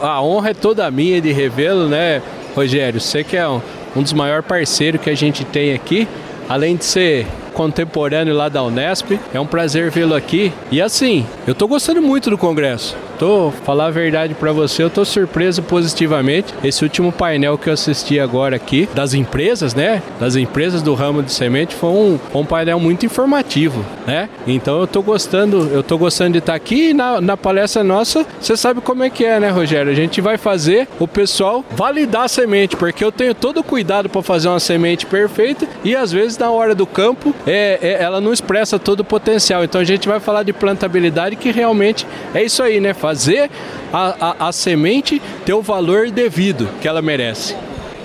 a 0.00 0.22
honra 0.22 0.50
é 0.50 0.54
toda 0.54 0.90
minha 0.90 1.20
de 1.20 1.32
revê-lo, 1.32 1.86
né, 1.86 2.22
Rogério? 2.56 2.98
Você 2.98 3.22
que 3.22 3.36
é 3.36 3.46
um, 3.46 3.60
um 3.96 4.02
dos 4.02 4.12
maiores 4.12 4.46
parceiros 4.46 5.00
que 5.00 5.10
a 5.10 5.14
gente 5.14 5.44
tem 5.44 5.72
aqui, 5.72 6.06
além 6.48 6.76
de 6.76 6.84
ser 6.84 7.26
contemporâneo 7.54 8.34
lá 8.34 8.48
da 8.48 8.62
Unesp. 8.62 9.18
É 9.34 9.40
um 9.40 9.46
prazer 9.46 9.90
vê-lo 9.90 10.14
aqui. 10.14 10.52
E 10.70 10.80
assim, 10.80 11.26
eu 11.46 11.52
estou 11.52 11.66
gostando 11.66 12.00
muito 12.00 12.30
do 12.30 12.38
congresso. 12.38 12.96
Tô, 13.18 13.50
falar 13.64 13.86
a 13.86 13.90
verdade 13.90 14.34
para 14.34 14.52
você, 14.52 14.82
eu 14.82 14.88
tô 14.88 15.04
surpreso 15.04 15.60
positivamente. 15.60 16.54
Esse 16.62 16.84
último 16.84 17.10
painel 17.10 17.58
que 17.58 17.68
eu 17.68 17.72
assisti 17.72 18.20
agora 18.20 18.54
aqui, 18.54 18.88
das 18.94 19.12
empresas, 19.12 19.74
né? 19.74 20.00
Das 20.20 20.36
empresas 20.36 20.82
do 20.82 20.94
ramo 20.94 21.20
de 21.20 21.32
semente, 21.32 21.74
foi 21.74 21.90
um, 21.90 22.18
um 22.32 22.44
painel 22.44 22.78
muito 22.78 23.04
informativo, 23.04 23.84
né? 24.06 24.28
Então 24.46 24.80
eu 24.80 24.86
tô 24.86 25.02
gostando, 25.02 25.68
eu 25.72 25.82
tô 25.82 25.98
gostando 25.98 26.32
de 26.32 26.38
estar 26.38 26.54
aqui 26.54 26.90
e 26.90 26.94
na, 26.94 27.20
na 27.20 27.36
palestra 27.36 27.82
nossa, 27.82 28.24
você 28.40 28.56
sabe 28.56 28.80
como 28.80 29.02
é 29.02 29.10
que 29.10 29.24
é, 29.24 29.40
né, 29.40 29.50
Rogério? 29.50 29.90
A 29.90 29.96
gente 29.96 30.20
vai 30.20 30.38
fazer 30.38 30.86
o 31.00 31.08
pessoal 31.08 31.64
validar 31.72 32.22
a 32.22 32.28
semente, 32.28 32.76
porque 32.76 33.04
eu 33.04 33.10
tenho 33.10 33.34
todo 33.34 33.58
o 33.58 33.64
cuidado 33.64 34.08
para 34.08 34.22
fazer 34.22 34.48
uma 34.48 34.60
semente 34.60 35.06
perfeita 35.06 35.66
e 35.82 35.96
às 35.96 36.12
vezes 36.12 36.38
na 36.38 36.50
hora 36.50 36.72
do 36.72 36.86
campo 36.86 37.34
é, 37.44 37.78
é, 37.82 38.02
ela 38.02 38.20
não 38.20 38.32
expressa 38.32 38.78
todo 38.78 39.00
o 39.00 39.04
potencial. 39.04 39.64
Então 39.64 39.80
a 39.80 39.84
gente 39.84 40.06
vai 40.06 40.20
falar 40.20 40.44
de 40.44 40.52
plantabilidade 40.52 41.34
que 41.34 41.50
realmente 41.50 42.06
é 42.32 42.44
isso 42.44 42.62
aí, 42.62 42.80
né? 42.80 42.94
Fazer 43.08 43.50
a, 43.90 44.44
a, 44.44 44.48
a 44.48 44.52
semente 44.52 45.20
ter 45.46 45.54
o 45.54 45.62
valor 45.62 46.10
devido 46.10 46.68
que 46.80 46.86
ela 46.86 47.00
merece. 47.00 47.56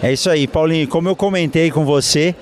É 0.01 0.13
isso 0.13 0.29
aí, 0.29 0.47
Paulinho. 0.47 0.87
Como 0.87 1.09
eu 1.09 1.15
comentei 1.15 1.69
com 1.71 1.83
você 1.83 2.33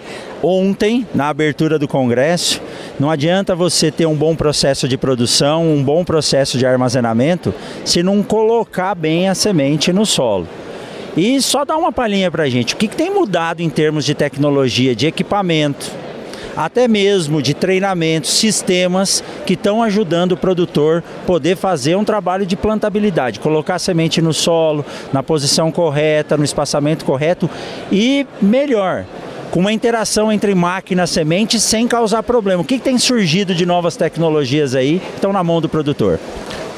ontem, 0.44 1.08
na 1.14 1.30
abertura 1.30 1.80
do 1.80 1.88
Congresso, 1.88 2.62
não 3.00 3.10
adianta 3.10 3.56
você 3.56 3.92
ter 3.92 4.06
um 4.06 4.16
bom 4.16 4.36
processo 4.36 4.88
de 4.88 4.96
produção, 4.96 5.74
um 5.74 5.84
bom 5.84 6.04
processo 6.04 6.58
de 6.58 6.66
armazenamento, 6.66 7.54
se 7.84 8.04
não 8.04 8.22
colocar 8.22 8.94
bem 8.94 9.28
a 9.28 9.34
semente 9.34 9.92
no 9.92 10.06
solo. 10.06 10.48
E 11.18 11.42
só 11.42 11.66
dá 11.66 11.76
uma 11.76 11.92
palhinha 11.92 12.30
para 12.30 12.44
a 12.44 12.50
gente. 12.50 12.76
O 12.76 12.78
que, 12.78 12.88
que 12.88 12.96
tem 12.96 13.12
mudado 13.12 13.62
em 13.62 13.70
termos 13.70 14.06
de 14.06 14.14
tecnologia, 14.14 14.96
de 14.96 15.08
equipamento? 15.08 15.92
Até 16.56 16.88
mesmo 16.88 17.42
de 17.42 17.54
treinamentos, 17.54 18.32
sistemas 18.32 19.24
que 19.46 19.54
estão 19.54 19.82
ajudando 19.84 20.34
o 20.34 20.38
produtor 20.38 21.04
poder 21.26 21.56
fazer 21.56 21.96
um 21.96 22.04
trabalho 22.04 22.46
de 22.46 22.56
plantabilidade, 22.56 23.40
colocar 23.40 23.76
a 23.76 23.80
semente 23.80 24.22
no 24.22 24.34
solo, 24.34 24.86
na 25.14 25.24
posição 25.24 25.72
correta, 25.72 26.38
no 26.38 26.44
espaçamento 26.44 27.06
correto 27.06 27.50
e 27.92 28.26
melhor, 28.42 29.06
com 29.50 29.60
uma 29.60 29.74
interação 29.74 30.32
entre 30.32 30.56
máquina 30.56 31.04
e 31.04 31.08
semente 31.08 31.60
sem 31.60 31.88
causar 31.88 32.24
problema. 32.24 32.62
O 32.62 32.66
que, 32.66 32.80
tem 32.80 32.98
surgido 32.98 33.54
de 33.54 33.66
novas 33.66 33.96
tecnologias 33.96 34.76
aí 34.76 35.00
que 35.00 35.16
estão 35.16 35.34
na 35.34 35.44
mão 35.44 35.62
do 35.62 35.70
produtor? 35.70 36.20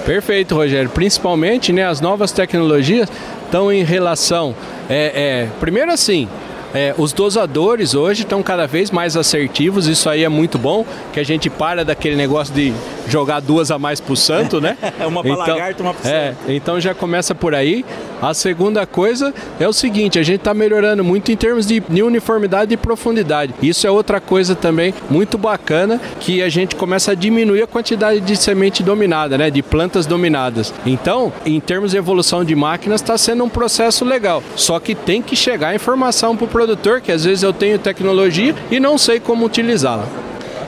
Perfeito, 0.05 0.55
Rogério. 0.55 0.89
Principalmente, 0.89 1.71
né, 1.71 1.85
as 1.85 2.01
novas 2.01 2.31
tecnologias 2.31 3.09
estão 3.45 3.71
em 3.71 3.83
relação, 3.83 4.53
é, 4.89 5.45
é, 5.45 5.47
primeiro 5.59 5.91
assim, 5.91 6.27
é, 6.73 6.93
os 6.97 7.13
dosadores 7.13 7.93
hoje 7.93 8.23
estão 8.23 8.41
cada 8.41 8.65
vez 8.65 8.89
mais 8.89 9.15
assertivos, 9.15 9.87
isso 9.87 10.09
aí 10.09 10.23
é 10.23 10.29
muito 10.29 10.57
bom, 10.57 10.85
que 11.11 11.19
a 11.19 11.23
gente 11.23 11.49
para 11.49 11.85
daquele 11.85 12.15
negócio 12.15 12.53
de 12.53 12.73
jogar 13.07 13.39
duas 13.39 13.69
a 13.71 13.77
mais 13.77 13.99
pro 13.99 14.15
santo, 14.15 14.59
né? 14.59 14.77
uma 15.07 15.21
para 15.21 15.31
então, 15.31 15.47
lagarto, 15.47 15.83
uma 15.83 15.93
pro 15.93 16.09
é, 16.09 16.33
Então 16.47 16.79
já 16.79 16.93
começa 16.93 17.35
por 17.35 17.53
aí. 17.53 17.85
A 18.21 18.33
segunda 18.33 18.85
coisa 18.85 19.33
é 19.59 19.67
o 19.67 19.73
seguinte, 19.73 20.17
a 20.17 20.23
gente 20.23 20.39
está 20.39 20.53
melhorando 20.53 21.03
muito 21.03 21.31
em 21.31 21.35
termos 21.35 21.65
de, 21.65 21.81
de 21.81 22.01
uniformidade 22.01 22.73
e 22.73 22.77
profundidade. 22.77 23.53
Isso 23.61 23.85
é 23.85 23.91
outra 23.91 24.21
coisa 24.21 24.55
também 24.55 24.93
muito 25.09 25.37
bacana, 25.37 25.99
que 26.21 26.41
a 26.41 26.47
gente 26.47 26.75
começa 26.75 27.11
a 27.11 27.15
diminuir 27.15 27.63
a 27.63 27.67
quantidade 27.67 28.21
de 28.21 28.35
semente 28.37 28.81
dominada, 28.81 29.37
né? 29.37 29.49
De 29.49 29.61
plantas 29.61 30.05
dominadas. 30.05 30.73
Então, 30.85 31.33
em 31.45 31.59
termos 31.59 31.91
de 31.91 31.97
evolução 31.97 32.45
de 32.45 32.55
máquinas, 32.55 33.01
está 33.01 33.17
sendo 33.17 33.43
um 33.43 33.49
processo 33.49 34.05
legal. 34.05 34.41
Só 34.55 34.79
que 34.79 34.95
tem 34.95 35.21
que 35.21 35.35
chegar 35.35 35.69
a 35.69 35.75
informação 35.75 36.35
para 36.37 36.45
o 36.45 36.47
produtor, 36.63 37.01
que 37.01 37.11
às 37.11 37.25
vezes 37.25 37.43
eu 37.43 37.51
tenho 37.51 37.77
tecnologia 37.77 38.55
e 38.71 38.79
não 38.79 38.97
sei 38.97 39.19
como 39.19 39.45
utilizá-la. 39.45 40.22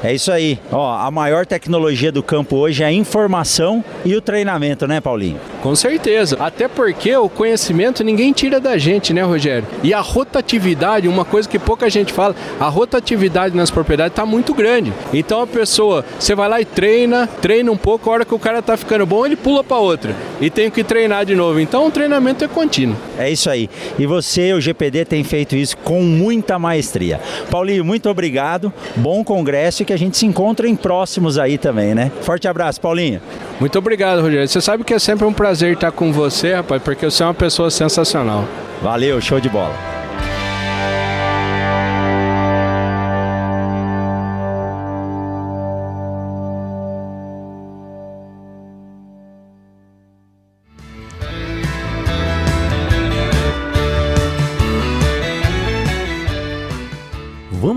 É 0.06 0.14
isso 0.14 0.32
aí. 0.32 0.60
Ó, 0.72 0.96
a 0.96 1.10
maior 1.10 1.48
tecnologia 1.48 2.12
do 2.12 2.22
campo 2.22 2.58
hoje 2.58 2.84
é 2.84 2.86
a 2.86 2.92
informação 2.92 3.84
e 4.06 4.16
o 4.16 4.22
treinamento, 4.22 4.86
né, 4.86 5.02
Paulinho? 5.02 5.40
Com 5.64 5.76
certeza. 5.76 6.38
Até 6.40 6.68
porque 6.68 7.18
o 7.18 7.28
conhecimento 7.28 8.04
ninguém 8.04 8.32
tira 8.32 8.60
da 8.60 8.78
gente, 8.78 9.12
né, 9.16 9.24
Rogério? 9.24 9.68
E 9.82 9.96
a 9.96 10.02
rotatividade, 10.02 11.08
uma 11.08 11.26
coisa 11.26 11.50
que 11.50 11.58
pouca 11.58 11.90
gente 11.90 12.14
fala, 12.14 12.36
a 12.60 12.70
rotatividade 12.70 13.58
nas 13.58 13.72
propriedades 13.72 14.12
está 14.12 14.28
muito 14.28 14.54
grande. 14.54 14.94
Então 15.12 15.42
a 15.42 15.48
pessoa, 15.48 16.06
você 16.20 16.36
vai 16.36 16.48
lá 16.48 16.62
e 16.62 16.66
treina, 16.66 17.26
treina 17.42 17.72
um 17.72 17.78
pouco, 17.78 18.08
a 18.08 18.14
hora 18.14 18.26
que 18.26 18.36
o 18.36 18.38
cara 18.38 18.62
tá 18.62 18.78
ficando 18.78 19.08
bom, 19.08 19.26
ele 19.26 19.36
pula 19.36 19.64
para 19.64 19.78
outra. 19.78 20.16
E 20.40 20.52
tem 20.52 20.70
que 20.70 20.84
treinar 20.84 21.26
de 21.26 21.34
novo. 21.34 21.60
Então 21.60 21.88
o 21.88 21.90
treinamento 21.90 22.46
é 22.46 22.48
contínuo. 22.48 22.96
É 23.18 23.32
isso 23.32 23.50
aí. 23.50 23.68
E 23.98 24.06
você, 24.06 24.54
o 24.54 24.62
GPD, 24.62 25.04
tem 25.06 25.24
feito 25.24 25.56
isso 25.56 25.76
com 25.78 26.04
muita 26.04 26.60
maestria. 26.60 27.20
Paulinho, 27.50 27.84
muito 27.84 28.08
obrigado. 28.08 28.72
Bom 28.96 29.24
congresso 29.24 29.82
e 29.82 29.86
que 29.86 29.95
a 29.96 29.98
gente 29.98 30.18
se 30.18 30.26
encontre 30.26 30.70
em 30.70 30.76
próximos 30.76 31.38
aí 31.38 31.58
também, 31.58 31.96
né? 31.96 32.12
Forte 32.22 32.48
abraço, 32.48 32.80
Paulinho. 32.80 33.22
Muito 33.60 33.78
obrigado, 33.80 34.22
Rogério. 34.22 34.48
Você 34.48 34.62
sabe 34.62 34.84
que 34.84 34.94
é 34.94 35.00
sempre 35.00 35.26
um 35.26 35.34
prazer 35.34 35.74
estar 35.74 35.92
com 35.92 36.12
você, 36.12 36.54
rapaz, 36.54 36.82
porque 36.84 37.10
você 37.10 37.24
é 37.24 37.26
uma 37.26 37.34
pessoa 37.34 37.72
sensacional. 37.72 38.46
Valeu, 38.82 39.20
show 39.22 39.40
de 39.40 39.50
bola. 39.50 39.95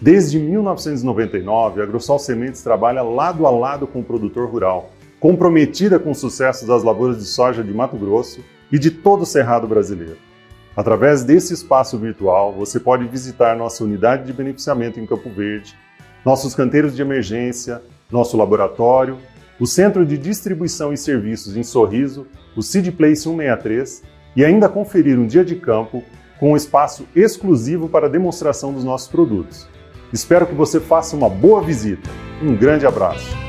Desde 0.00 0.38
1999, 0.38 1.78
a 1.78 1.84
AgroSol 1.84 2.18
Sementes 2.18 2.62
trabalha 2.62 3.02
lado 3.02 3.46
a 3.46 3.50
lado 3.50 3.86
com 3.86 4.00
o 4.00 4.02
produtor 4.02 4.48
rural, 4.48 4.90
comprometida 5.20 5.98
com 5.98 6.12
o 6.12 6.14
sucesso 6.14 6.66
das 6.66 6.82
lavouras 6.82 7.18
de 7.18 7.26
soja 7.26 7.62
de 7.62 7.72
Mato 7.72 7.98
Grosso 7.98 8.40
e 8.72 8.78
de 8.78 8.90
todo 8.90 9.20
o 9.20 9.26
Cerrado 9.26 9.68
brasileiro. 9.68 10.16
Através 10.74 11.22
desse 11.22 11.52
espaço 11.52 11.98
virtual, 11.98 12.54
você 12.54 12.80
pode 12.80 13.06
visitar 13.06 13.54
nossa 13.54 13.84
unidade 13.84 14.24
de 14.24 14.32
beneficiamento 14.32 14.98
em 14.98 15.06
Campo 15.06 15.28
Verde, 15.28 15.76
nossos 16.24 16.54
canteiros 16.54 16.96
de 16.96 17.02
emergência, 17.02 17.82
nosso 18.10 18.38
laboratório, 18.38 19.18
o 19.58 19.66
centro 19.66 20.04
de 20.04 20.18
distribuição 20.18 20.92
e 20.92 20.96
serviços 20.96 21.56
em 21.56 21.62
Sorriso, 21.62 22.26
o 22.54 22.62
Seed 22.62 22.90
Place 22.92 23.22
163 23.22 24.02
e 24.34 24.44
ainda 24.44 24.68
conferir 24.68 25.18
um 25.18 25.26
dia 25.26 25.44
de 25.44 25.56
campo 25.56 26.02
com 26.38 26.52
um 26.52 26.56
espaço 26.56 27.06
exclusivo 27.14 27.88
para 27.88 28.08
demonstração 28.08 28.72
dos 28.72 28.84
nossos 28.84 29.08
produtos. 29.08 29.66
Espero 30.12 30.46
que 30.46 30.54
você 30.54 30.78
faça 30.78 31.16
uma 31.16 31.28
boa 31.28 31.62
visita. 31.62 32.08
Um 32.42 32.54
grande 32.54 32.86
abraço. 32.86 33.46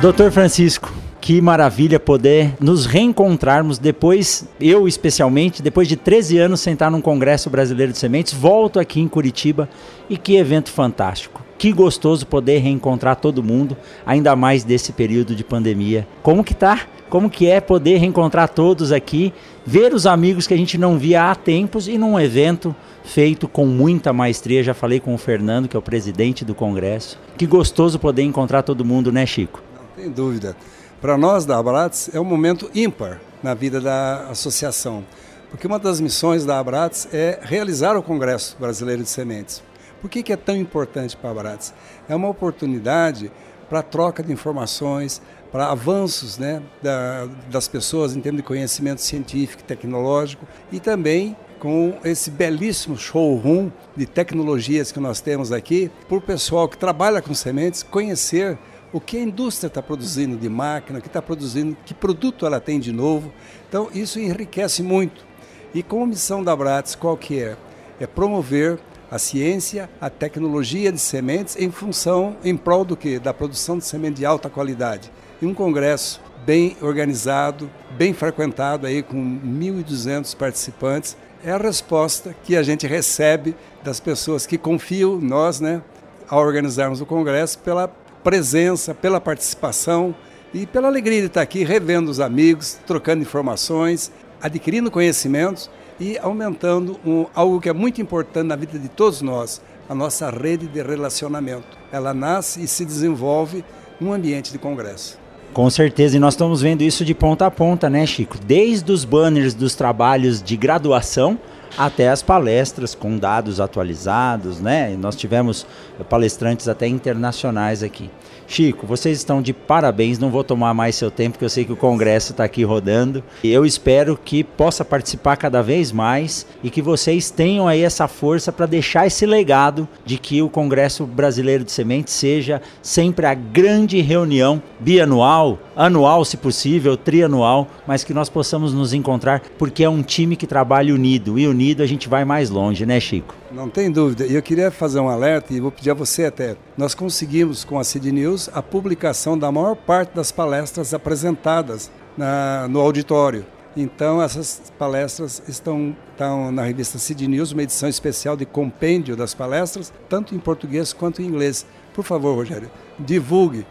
Doutor 0.00 0.30
Francisco, 0.30 0.92
que 1.28 1.42
maravilha 1.42 2.00
poder 2.00 2.54
nos 2.58 2.86
reencontrarmos 2.86 3.76
depois, 3.78 4.48
eu 4.58 4.88
especialmente, 4.88 5.60
depois 5.60 5.86
de 5.86 5.94
13 5.94 6.38
anos 6.38 6.58
sentar 6.58 6.90
num 6.90 7.02
Congresso 7.02 7.50
Brasileiro 7.50 7.92
de 7.92 7.98
Sementes, 7.98 8.32
volto 8.32 8.80
aqui 8.80 8.98
em 8.98 9.06
Curitiba 9.06 9.68
e 10.08 10.16
que 10.16 10.36
evento 10.36 10.70
fantástico. 10.70 11.42
Que 11.58 11.70
gostoso 11.70 12.26
poder 12.26 12.60
reencontrar 12.60 13.16
todo 13.16 13.42
mundo, 13.42 13.76
ainda 14.06 14.34
mais 14.34 14.64
desse 14.64 14.90
período 14.90 15.34
de 15.34 15.44
pandemia. 15.44 16.08
Como 16.22 16.42
que 16.42 16.54
tá? 16.54 16.86
Como 17.10 17.28
que 17.28 17.46
é 17.46 17.60
poder 17.60 17.98
reencontrar 17.98 18.48
todos 18.48 18.90
aqui, 18.90 19.30
ver 19.66 19.92
os 19.92 20.06
amigos 20.06 20.46
que 20.46 20.54
a 20.54 20.56
gente 20.56 20.78
não 20.78 20.98
via 20.98 21.30
há 21.30 21.34
tempos 21.34 21.88
e 21.88 21.98
num 21.98 22.18
evento 22.18 22.74
feito 23.04 23.46
com 23.46 23.66
muita 23.66 24.14
maestria. 24.14 24.64
Já 24.64 24.72
falei 24.72 24.98
com 24.98 25.14
o 25.14 25.18
Fernando, 25.18 25.68
que 25.68 25.76
é 25.76 25.78
o 25.78 25.82
presidente 25.82 26.42
do 26.42 26.54
congresso. 26.54 27.18
Que 27.36 27.44
gostoso 27.44 27.98
poder 27.98 28.22
encontrar 28.22 28.62
todo 28.62 28.82
mundo, 28.82 29.12
né, 29.12 29.26
Chico? 29.26 29.62
Sem 29.94 30.10
dúvida. 30.10 30.56
Para 31.00 31.16
nós 31.16 31.46
da 31.46 31.56
Abrats 31.56 32.10
é 32.12 32.18
um 32.18 32.24
momento 32.24 32.68
ímpar 32.74 33.20
na 33.40 33.54
vida 33.54 33.80
da 33.80 34.26
associação, 34.30 35.04
porque 35.48 35.64
uma 35.64 35.78
das 35.78 36.00
missões 36.00 36.44
da 36.44 36.58
Abrats 36.58 37.06
é 37.12 37.38
realizar 37.40 37.96
o 37.96 38.02
Congresso 38.02 38.56
Brasileiro 38.58 39.04
de 39.04 39.08
Sementes. 39.08 39.62
Por 40.00 40.10
que, 40.10 40.24
que 40.24 40.32
é 40.32 40.36
tão 40.36 40.56
importante 40.56 41.16
para 41.16 41.28
a 41.28 41.30
Abrats? 41.30 41.72
É 42.08 42.16
uma 42.16 42.28
oportunidade 42.28 43.30
para 43.70 43.80
troca 43.80 44.24
de 44.24 44.32
informações, 44.32 45.22
para 45.52 45.70
avanços 45.70 46.36
né, 46.36 46.60
da, 46.82 47.28
das 47.48 47.68
pessoas 47.68 48.16
em 48.16 48.20
termos 48.20 48.42
de 48.42 48.46
conhecimento 48.48 49.00
científico 49.00 49.62
tecnológico 49.62 50.48
e 50.72 50.80
também 50.80 51.36
com 51.60 51.96
esse 52.04 52.28
belíssimo 52.28 52.96
showroom 52.96 53.70
de 53.96 54.04
tecnologias 54.04 54.90
que 54.90 54.98
nós 54.98 55.20
temos 55.20 55.52
aqui, 55.52 55.92
para 56.08 56.18
o 56.18 56.20
pessoal 56.20 56.68
que 56.68 56.76
trabalha 56.76 57.22
com 57.22 57.34
sementes 57.34 57.84
conhecer 57.84 58.58
o 58.92 59.00
que 59.00 59.16
a 59.16 59.20
indústria 59.20 59.68
está 59.68 59.82
produzindo 59.82 60.36
de 60.36 60.48
máquina, 60.48 60.98
o 60.98 61.02
que 61.02 61.08
está 61.08 61.20
produzindo, 61.20 61.76
que 61.84 61.92
produto 61.92 62.46
ela 62.46 62.60
tem 62.60 62.80
de 62.80 62.92
novo. 62.92 63.32
Então 63.68 63.88
isso 63.92 64.18
enriquece 64.18 64.82
muito. 64.82 65.26
E 65.74 65.82
como 65.82 66.06
missão 66.06 66.42
da 66.42 66.56
Bratis, 66.56 66.94
qual 66.94 67.16
que 67.16 67.42
é? 67.42 67.56
É 68.00 68.06
promover 68.06 68.78
a 69.10 69.18
ciência, 69.18 69.88
a 70.00 70.10
tecnologia 70.10 70.92
de 70.92 70.98
sementes 70.98 71.56
em 71.56 71.70
função, 71.70 72.36
em 72.44 72.56
prol 72.56 72.84
do 72.84 72.96
que? 72.96 73.18
Da 73.18 73.32
produção 73.32 73.78
de 73.78 73.84
semente 73.84 74.16
de 74.16 74.26
alta 74.26 74.48
qualidade. 74.48 75.10
E 75.40 75.46
um 75.46 75.54
congresso 75.54 76.20
bem 76.44 76.76
organizado, 76.80 77.70
bem 77.96 78.12
frequentado 78.14 78.86
aí 78.86 79.02
com 79.02 79.16
1.200 79.16 80.34
participantes, 80.36 81.16
é 81.44 81.50
a 81.50 81.58
resposta 81.58 82.34
que 82.44 82.56
a 82.56 82.62
gente 82.62 82.86
recebe 82.86 83.54
das 83.84 84.00
pessoas 84.00 84.46
que 84.46 84.58
confiam 84.58 85.18
nós, 85.20 85.60
né, 85.60 85.82
ao 86.28 86.40
organizarmos 86.40 87.00
o 87.00 87.06
congresso 87.06 87.58
pela 87.58 87.88
presença, 88.22 88.94
pela 88.94 89.20
participação 89.20 90.14
e 90.52 90.66
pela 90.66 90.88
alegria 90.88 91.20
de 91.20 91.26
estar 91.26 91.42
aqui 91.42 91.64
revendo 91.64 92.10
os 92.10 92.20
amigos, 92.20 92.78
trocando 92.86 93.22
informações, 93.22 94.10
adquirindo 94.40 94.90
conhecimentos 94.90 95.70
e 96.00 96.16
aumentando 96.18 96.98
um, 97.04 97.26
algo 97.34 97.60
que 97.60 97.68
é 97.68 97.72
muito 97.72 98.00
importante 98.00 98.46
na 98.46 98.56
vida 98.56 98.78
de 98.78 98.88
todos 98.88 99.20
nós, 99.20 99.60
a 99.88 99.94
nossa 99.94 100.30
rede 100.30 100.66
de 100.66 100.82
relacionamento. 100.82 101.76
Ela 101.90 102.14
nasce 102.14 102.62
e 102.62 102.68
se 102.68 102.84
desenvolve 102.84 103.64
num 104.00 104.12
ambiente 104.12 104.52
de 104.52 104.58
congresso. 104.58 105.18
Com 105.52 105.68
certeza, 105.70 106.16
e 106.16 106.20
nós 106.20 106.34
estamos 106.34 106.60
vendo 106.60 106.82
isso 106.82 107.04
de 107.04 107.14
ponta 107.14 107.46
a 107.46 107.50
ponta, 107.50 107.88
né, 107.88 108.06
Chico? 108.06 108.36
Desde 108.38 108.92
os 108.92 109.04
banners 109.04 109.54
dos 109.54 109.74
trabalhos 109.74 110.42
de 110.42 110.56
graduação 110.56 111.38
até 111.76 112.08
as 112.08 112.22
palestras 112.22 112.94
com 112.94 113.18
dados 113.18 113.60
atualizados, 113.60 114.60
né? 114.60 114.96
Nós 114.96 115.16
tivemos 115.16 115.66
palestrantes 116.08 116.68
até 116.68 116.86
internacionais 116.86 117.82
aqui. 117.82 118.10
Chico, 118.50 118.86
vocês 118.86 119.18
estão 119.18 119.42
de 119.42 119.52
parabéns, 119.52 120.18
não 120.18 120.30
vou 120.30 120.42
tomar 120.42 120.72
mais 120.72 120.96
seu 120.96 121.10
tempo, 121.10 121.32
porque 121.32 121.44
eu 121.44 121.50
sei 121.50 121.66
que 121.66 121.72
o 121.72 121.76
Congresso 121.76 122.32
está 122.32 122.44
aqui 122.44 122.64
rodando. 122.64 123.22
E 123.44 123.52
eu 123.52 123.66
espero 123.66 124.16
que 124.16 124.42
possa 124.42 124.82
participar 124.82 125.36
cada 125.36 125.62
vez 125.62 125.92
mais 125.92 126.46
e 126.62 126.70
que 126.70 126.80
vocês 126.80 127.30
tenham 127.30 127.68
aí 127.68 127.82
essa 127.82 128.08
força 128.08 128.50
para 128.50 128.64
deixar 128.64 129.06
esse 129.06 129.26
legado 129.26 129.86
de 130.02 130.16
que 130.16 130.40
o 130.40 130.48
Congresso 130.48 131.04
Brasileiro 131.04 131.62
de 131.62 131.70
Sementes 131.70 132.14
seja 132.14 132.62
sempre 132.80 133.26
a 133.26 133.34
grande 133.34 134.00
reunião 134.00 134.62
bianual, 134.80 135.58
anual, 135.76 136.24
se 136.24 136.38
possível, 136.38 136.96
trianual, 136.96 137.68
mas 137.86 138.02
que 138.02 138.14
nós 138.14 138.30
possamos 138.30 138.72
nos 138.72 138.94
encontrar, 138.94 139.42
porque 139.58 139.84
é 139.84 139.90
um 139.90 140.02
time 140.02 140.36
que 140.36 140.46
trabalha 140.46 140.94
unido, 140.94 141.38
e 141.38 141.46
unido 141.46 141.82
a 141.82 141.86
gente 141.86 142.08
vai 142.08 142.24
mais 142.24 142.48
longe, 142.48 142.86
né, 142.86 142.98
Chico? 142.98 143.34
Não 143.50 143.68
tem 143.68 143.90
dúvida. 143.90 144.26
E 144.26 144.34
eu 144.34 144.42
queria 144.42 144.70
fazer 144.70 145.00
um 145.00 145.08
alerta, 145.08 145.54
e 145.54 145.60
vou 145.60 145.72
pedir 145.72 145.90
a 145.90 145.94
você 145.94 146.26
até. 146.26 146.56
Nós 146.76 146.94
conseguimos, 146.94 147.64
com 147.64 147.78
a 147.78 147.84
Cid 147.84 148.12
News, 148.12 148.50
a 148.52 148.62
publicação 148.62 149.38
da 149.38 149.50
maior 149.50 149.74
parte 149.74 150.14
das 150.14 150.30
palestras 150.30 150.92
apresentadas 150.92 151.90
na, 152.16 152.68
no 152.68 152.80
auditório. 152.80 153.46
Então, 153.76 154.20
essas 154.20 154.72
palestras 154.78 155.42
estão, 155.48 155.96
estão 156.10 156.52
na 156.52 156.62
revista 156.62 156.98
Cid 156.98 157.26
News, 157.26 157.52
uma 157.52 157.62
edição 157.62 157.88
especial 157.88 158.36
de 158.36 158.44
compêndio 158.44 159.16
das 159.16 159.34
palestras, 159.34 159.92
tanto 160.08 160.34
em 160.34 160.38
português 160.38 160.92
quanto 160.92 161.22
em 161.22 161.26
inglês. 161.26 161.64
Por 161.94 162.04
favor, 162.04 162.34
Rogério, 162.34 162.70
divulgue 162.98 163.66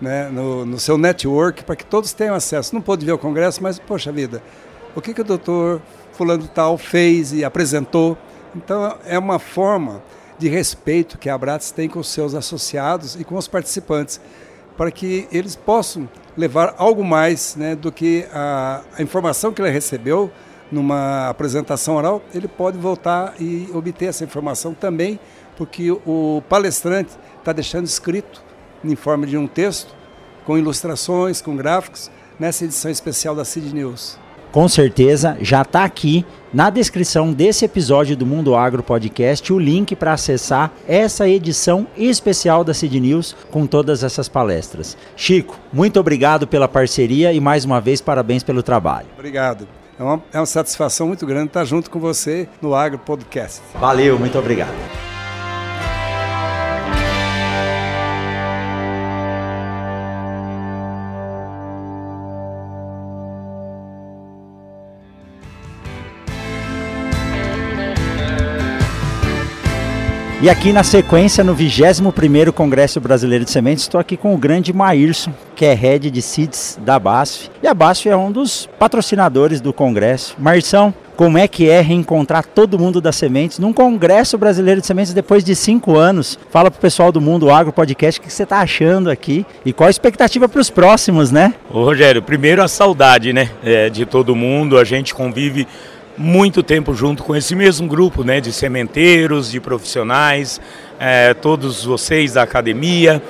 né, 0.00 0.28
no, 0.28 0.64
no, 0.64 0.78
seu 0.78 0.96
network 0.96 1.64
para 1.64 1.74
que 1.74 1.84
todos 1.84 2.12
tenham 2.12 2.34
acesso. 2.34 2.74
Não 2.74 2.82
pode 2.82 3.04
ver 3.04 3.12
o 3.12 3.18
congresso, 3.18 3.62
mas, 3.62 3.78
poxa 3.78 4.12
vida, 4.12 4.42
o 4.94 5.00
que, 5.00 5.12
que 5.12 5.20
o 5.20 5.24
doutor 5.24 5.80
fulano 6.12 6.46
tal 6.46 6.78
fez 6.78 7.32
e 7.32 7.44
apresentou? 7.44 8.16
Então, 8.56 8.96
é 9.04 9.18
uma 9.18 9.38
forma 9.38 10.02
de 10.38 10.48
respeito 10.48 11.18
que 11.18 11.28
a 11.28 11.34
Abrates 11.34 11.70
tem 11.70 11.88
com 11.88 11.98
os 11.98 12.08
seus 12.08 12.34
associados 12.34 13.14
e 13.14 13.22
com 13.22 13.36
os 13.36 13.46
participantes, 13.46 14.18
para 14.76 14.90
que 14.90 15.28
eles 15.30 15.54
possam 15.54 16.08
levar 16.36 16.74
algo 16.78 17.04
mais 17.04 17.54
né, 17.54 17.76
do 17.76 17.92
que 17.92 18.26
a, 18.32 18.82
a 18.96 19.02
informação 19.02 19.52
que 19.52 19.60
ele 19.60 19.70
recebeu 19.70 20.30
numa 20.72 21.28
apresentação 21.28 21.96
oral, 21.96 22.22
ele 22.34 22.48
pode 22.48 22.76
voltar 22.78 23.34
e 23.38 23.68
obter 23.72 24.06
essa 24.06 24.24
informação 24.24 24.74
também, 24.74 25.20
porque 25.56 25.90
o 25.90 26.42
palestrante 26.48 27.12
está 27.38 27.52
deixando 27.52 27.84
escrito 27.84 28.42
em 28.82 28.96
forma 28.96 29.26
de 29.26 29.36
um 29.36 29.46
texto, 29.46 29.94
com 30.44 30.58
ilustrações, 30.58 31.40
com 31.40 31.56
gráficos, 31.56 32.10
nessa 32.38 32.64
edição 32.64 32.90
especial 32.90 33.34
da 33.34 33.44
Cid 33.44 33.72
News. 33.74 34.18
Com 34.52 34.68
certeza, 34.68 35.36
já 35.40 35.62
está 35.62 35.84
aqui 35.84 36.24
na 36.52 36.70
descrição 36.70 37.32
desse 37.32 37.64
episódio 37.64 38.16
do 38.16 38.24
Mundo 38.24 38.54
Agro 38.54 38.82
Podcast 38.82 39.52
o 39.52 39.58
link 39.58 39.94
para 39.94 40.14
acessar 40.14 40.72
essa 40.88 41.28
edição 41.28 41.86
especial 41.96 42.64
da 42.64 42.72
Cid 42.72 42.98
News 42.98 43.36
com 43.50 43.66
todas 43.66 44.02
essas 44.02 44.28
palestras. 44.28 44.96
Chico, 45.14 45.58
muito 45.72 46.00
obrigado 46.00 46.46
pela 46.46 46.66
parceria 46.66 47.32
e 47.32 47.40
mais 47.40 47.64
uma 47.64 47.80
vez 47.80 48.00
parabéns 48.00 48.42
pelo 48.42 48.62
trabalho. 48.62 49.08
Obrigado. 49.14 49.68
É 49.98 50.02
uma, 50.02 50.22
é 50.32 50.38
uma 50.38 50.46
satisfação 50.46 51.08
muito 51.08 51.26
grande 51.26 51.48
estar 51.48 51.64
junto 51.64 51.90
com 51.90 51.98
você 51.98 52.48
no 52.60 52.74
Agro 52.74 52.98
Podcast. 52.98 53.60
Valeu, 53.78 54.18
muito 54.18 54.38
obrigado. 54.38 55.05
E 70.42 70.50
aqui 70.50 70.70
na 70.70 70.82
sequência, 70.82 71.42
no 71.42 71.56
21º 71.56 72.52
Congresso 72.52 73.00
Brasileiro 73.00 73.42
de 73.42 73.50
Sementes, 73.50 73.84
estou 73.84 73.98
aqui 73.98 74.18
com 74.18 74.34
o 74.34 74.36
grande 74.36 74.70
Maírson, 74.70 75.32
que 75.54 75.64
é 75.64 75.72
head 75.72 76.10
de 76.10 76.20
seeds 76.20 76.78
da 76.82 76.98
BASF. 76.98 77.50
E 77.62 77.66
a 77.66 77.72
BASF 77.72 78.10
é 78.10 78.16
um 78.16 78.30
dos 78.30 78.68
patrocinadores 78.78 79.62
do 79.62 79.72
congresso. 79.72 80.36
Marção, 80.38 80.92
como 81.16 81.38
é 81.38 81.48
que 81.48 81.70
é 81.70 81.80
reencontrar 81.80 82.44
todo 82.44 82.78
mundo 82.78 83.00
das 83.00 83.16
sementes 83.16 83.58
num 83.58 83.72
Congresso 83.72 84.36
Brasileiro 84.36 84.82
de 84.82 84.86
Sementes 84.86 85.14
depois 85.14 85.42
de 85.42 85.56
cinco 85.56 85.96
anos. 85.96 86.38
Fala 86.50 86.70
pro 86.70 86.82
pessoal 86.82 87.10
do 87.10 87.20
Mundo 87.20 87.50
Agro 87.50 87.72
Podcast 87.72 88.20
o 88.20 88.22
que 88.22 88.30
você 88.30 88.42
está 88.42 88.58
achando 88.58 89.10
aqui 89.10 89.46
e 89.64 89.72
qual 89.72 89.86
a 89.86 89.90
expectativa 89.90 90.46
para 90.46 90.60
os 90.60 90.68
próximos, 90.68 91.32
né? 91.32 91.54
Ô 91.70 91.82
Rogério, 91.82 92.20
primeiro 92.20 92.62
a 92.62 92.68
saudade, 92.68 93.32
né, 93.32 93.48
é, 93.64 93.88
de 93.88 94.04
todo 94.04 94.36
mundo. 94.36 94.76
A 94.76 94.84
gente 94.84 95.14
convive 95.14 95.66
muito 96.16 96.62
tempo 96.62 96.94
junto 96.94 97.22
com 97.22 97.34
esse 97.34 97.54
mesmo 97.54 97.86
grupo, 97.86 98.24
né, 98.24 98.40
de 98.40 98.52
sementeiros, 98.52 99.50
de 99.50 99.60
profissionais, 99.60 100.60
é, 100.98 101.34
todos 101.34 101.84
vocês 101.84 102.32
da 102.34 102.42
academia. 102.42 103.22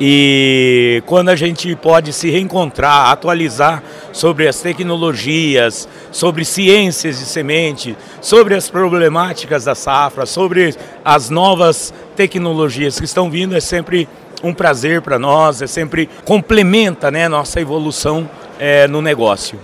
E 0.00 1.02
quando 1.06 1.28
a 1.28 1.36
gente 1.36 1.74
pode 1.76 2.12
se 2.12 2.28
reencontrar, 2.28 3.10
atualizar 3.10 3.82
sobre 4.12 4.48
as 4.48 4.60
tecnologias, 4.60 5.88
sobre 6.10 6.44
ciências 6.44 7.18
de 7.20 7.24
semente, 7.24 7.96
sobre 8.20 8.54
as 8.54 8.68
problemáticas 8.68 9.64
da 9.64 9.74
safra, 9.74 10.26
sobre 10.26 10.74
as 11.04 11.30
novas 11.30 11.94
tecnologias 12.16 12.98
que 12.98 13.04
estão 13.04 13.30
vindo, 13.30 13.56
é 13.56 13.60
sempre 13.60 14.08
um 14.42 14.52
prazer 14.52 15.00
para 15.00 15.18
nós, 15.18 15.62
é 15.62 15.66
sempre 15.66 16.08
complementa 16.24 17.10
né, 17.10 17.28
nossa 17.28 17.60
evolução 17.60 18.28
é, 18.58 18.88
no 18.88 19.00
negócio. 19.00 19.58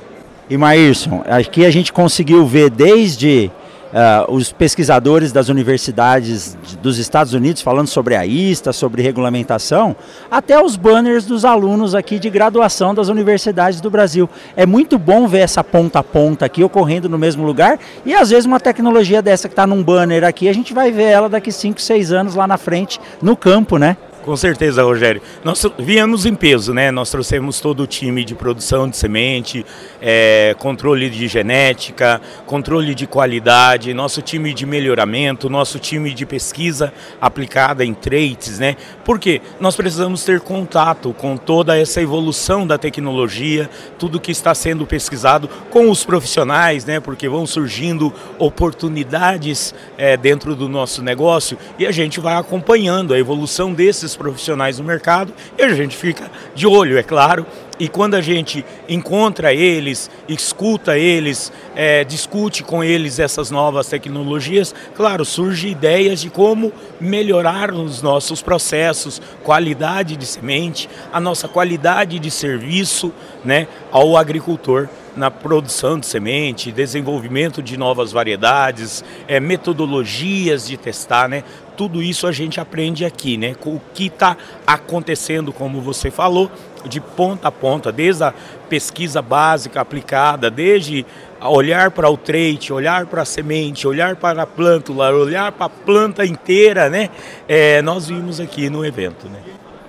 E 0.50 0.56
Maírson, 0.56 1.22
aqui 1.28 1.64
a 1.64 1.70
gente 1.70 1.92
conseguiu 1.92 2.44
ver 2.44 2.70
desde 2.70 3.52
uh, 3.92 4.34
os 4.34 4.50
pesquisadores 4.50 5.30
das 5.30 5.48
universidades 5.48 6.58
dos 6.82 6.98
Estados 6.98 7.32
Unidos 7.34 7.62
falando 7.62 7.86
sobre 7.86 8.16
a 8.16 8.26
ISTA, 8.26 8.72
sobre 8.72 9.00
regulamentação, 9.00 9.94
até 10.28 10.60
os 10.60 10.74
banners 10.74 11.24
dos 11.24 11.44
alunos 11.44 11.94
aqui 11.94 12.18
de 12.18 12.28
graduação 12.28 12.92
das 12.92 13.06
universidades 13.06 13.80
do 13.80 13.88
Brasil. 13.88 14.28
É 14.56 14.66
muito 14.66 14.98
bom 14.98 15.28
ver 15.28 15.38
essa 15.38 15.62
ponta 15.62 16.00
a 16.00 16.02
ponta 16.02 16.46
aqui 16.46 16.64
ocorrendo 16.64 17.08
no 17.08 17.16
mesmo 17.16 17.46
lugar 17.46 17.78
e 18.04 18.12
às 18.12 18.30
vezes 18.30 18.44
uma 18.44 18.58
tecnologia 18.58 19.22
dessa 19.22 19.48
que 19.48 19.52
está 19.52 19.68
num 19.68 19.84
banner 19.84 20.24
aqui, 20.24 20.48
a 20.48 20.52
gente 20.52 20.74
vai 20.74 20.90
ver 20.90 21.04
ela 21.04 21.28
daqui 21.28 21.52
5, 21.52 21.80
6 21.80 22.10
anos 22.10 22.34
lá 22.34 22.48
na 22.48 22.58
frente 22.58 23.00
no 23.22 23.36
campo, 23.36 23.78
né? 23.78 23.96
Com 24.22 24.36
certeza, 24.36 24.82
Rogério. 24.82 25.22
Nós 25.42 25.64
viemos 25.78 26.26
em 26.26 26.34
peso, 26.34 26.74
né? 26.74 26.90
Nós 26.90 27.10
trouxemos 27.10 27.58
todo 27.58 27.84
o 27.84 27.86
time 27.86 28.22
de 28.22 28.34
produção 28.34 28.86
de 28.86 28.94
semente, 28.94 29.64
é, 30.00 30.54
controle 30.58 31.08
de 31.08 31.26
genética, 31.26 32.20
controle 32.44 32.94
de 32.94 33.06
qualidade, 33.06 33.94
nosso 33.94 34.20
time 34.20 34.52
de 34.52 34.66
melhoramento, 34.66 35.48
nosso 35.48 35.78
time 35.78 36.12
de 36.12 36.26
pesquisa 36.26 36.92
aplicada 37.18 37.82
em 37.82 37.94
traits, 37.94 38.58
né? 38.58 38.76
Porque 39.06 39.40
nós 39.58 39.74
precisamos 39.74 40.22
ter 40.22 40.40
contato 40.40 41.14
com 41.14 41.38
toda 41.38 41.78
essa 41.78 42.02
evolução 42.02 42.66
da 42.66 42.76
tecnologia, 42.76 43.70
tudo 43.98 44.20
que 44.20 44.30
está 44.30 44.54
sendo 44.54 44.86
pesquisado 44.86 45.48
com 45.70 45.90
os 45.90 46.04
profissionais, 46.04 46.84
né? 46.84 47.00
Porque 47.00 47.26
vão 47.26 47.46
surgindo 47.46 48.12
oportunidades 48.38 49.74
é, 49.96 50.14
dentro 50.14 50.54
do 50.54 50.68
nosso 50.68 51.02
negócio 51.02 51.56
e 51.78 51.86
a 51.86 51.90
gente 51.90 52.20
vai 52.20 52.34
acompanhando 52.34 53.14
a 53.14 53.18
evolução 53.18 53.72
desses 53.72 54.09
esses 54.10 54.16
profissionais 54.16 54.78
no 54.78 54.84
mercado 54.84 55.32
e 55.56 55.62
a 55.62 55.72
gente 55.74 55.96
fica 55.96 56.30
de 56.54 56.66
olho, 56.66 56.98
é 56.98 57.02
claro. 57.02 57.46
E 57.78 57.88
quando 57.88 58.14
a 58.14 58.20
gente 58.20 58.62
encontra 58.86 59.54
eles, 59.54 60.10
escuta 60.28 60.98
eles, 60.98 61.50
é, 61.74 62.04
discute 62.04 62.62
com 62.62 62.84
eles 62.84 63.18
essas 63.18 63.50
novas 63.50 63.88
tecnologias, 63.88 64.74
claro, 64.94 65.24
surgem 65.24 65.70
ideias 65.70 66.20
de 66.20 66.28
como 66.28 66.72
melhorar 67.00 67.72
os 67.72 68.02
nossos 68.02 68.42
processos, 68.42 69.22
qualidade 69.42 70.14
de 70.14 70.26
semente, 70.26 70.90
a 71.10 71.18
nossa 71.18 71.48
qualidade 71.48 72.18
de 72.18 72.30
serviço 72.30 73.10
né, 73.42 73.66
ao 73.90 74.14
agricultor 74.14 74.88
na 75.16 75.30
produção 75.30 75.98
de 75.98 76.06
semente, 76.06 76.70
desenvolvimento 76.70 77.62
de 77.62 77.76
novas 77.76 78.12
variedades, 78.12 79.04
é, 79.26 79.40
metodologias 79.40 80.66
de 80.66 80.76
testar, 80.76 81.28
né? 81.28 81.42
Tudo 81.80 82.02
isso 82.02 82.26
a 82.26 82.32
gente 82.32 82.60
aprende 82.60 83.06
aqui, 83.06 83.38
né? 83.38 83.56
O 83.64 83.80
que 83.94 84.08
está 84.08 84.36
acontecendo, 84.66 85.50
como 85.50 85.80
você 85.80 86.10
falou, 86.10 86.50
de 86.84 87.00
ponta 87.00 87.48
a 87.48 87.50
ponta, 87.50 87.90
desde 87.90 88.22
a 88.22 88.34
pesquisa 88.68 89.22
básica 89.22 89.80
aplicada, 89.80 90.50
desde 90.50 91.06
olhar 91.40 91.90
para 91.90 92.10
o 92.10 92.18
trait, 92.18 92.70
olhar 92.70 93.06
para 93.06 93.22
a 93.22 93.24
semente, 93.24 93.88
olhar 93.88 94.14
para 94.16 94.42
a 94.42 94.46
plântula, 94.46 95.10
olhar 95.10 95.52
para 95.52 95.64
a 95.64 95.70
planta 95.70 96.26
inteira, 96.26 96.90
né? 96.90 97.08
É, 97.48 97.80
nós 97.80 98.08
vimos 98.08 98.40
aqui 98.40 98.68
no 98.68 98.84
evento, 98.84 99.26
né? 99.26 99.38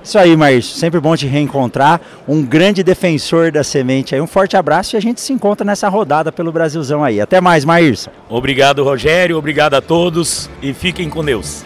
Isso 0.02 0.18
aí, 0.18 0.34
Márcio. 0.38 0.78
Sempre 0.78 1.02
bom 1.02 1.14
te 1.14 1.28
reencontrar. 1.28 2.00
Um 2.26 2.42
grande 2.42 2.84
defensor 2.84 3.52
da 3.52 3.66
semente 3.66 4.16
aí. 4.16 4.22
Um 4.22 4.28
forte 4.28 4.56
abraço 4.56 4.96
e 4.96 4.98
a 4.98 5.02
gente 5.02 5.20
se 5.20 5.34
encontra 5.34 5.66
nessa 5.66 5.90
rodada 5.90 6.32
pelo 6.32 6.54
Brasilzão 6.54 7.04
aí. 7.04 7.20
Até 7.20 7.42
mais, 7.42 7.66
Márcio. 7.66 8.10
Obrigado, 8.30 8.82
Rogério. 8.82 9.38
Obrigado 9.38 9.74
a 9.74 9.82
todos 9.82 10.50
e 10.62 10.74
fiquem 10.74 11.10
com 11.10 11.22
Deus. 11.22 11.66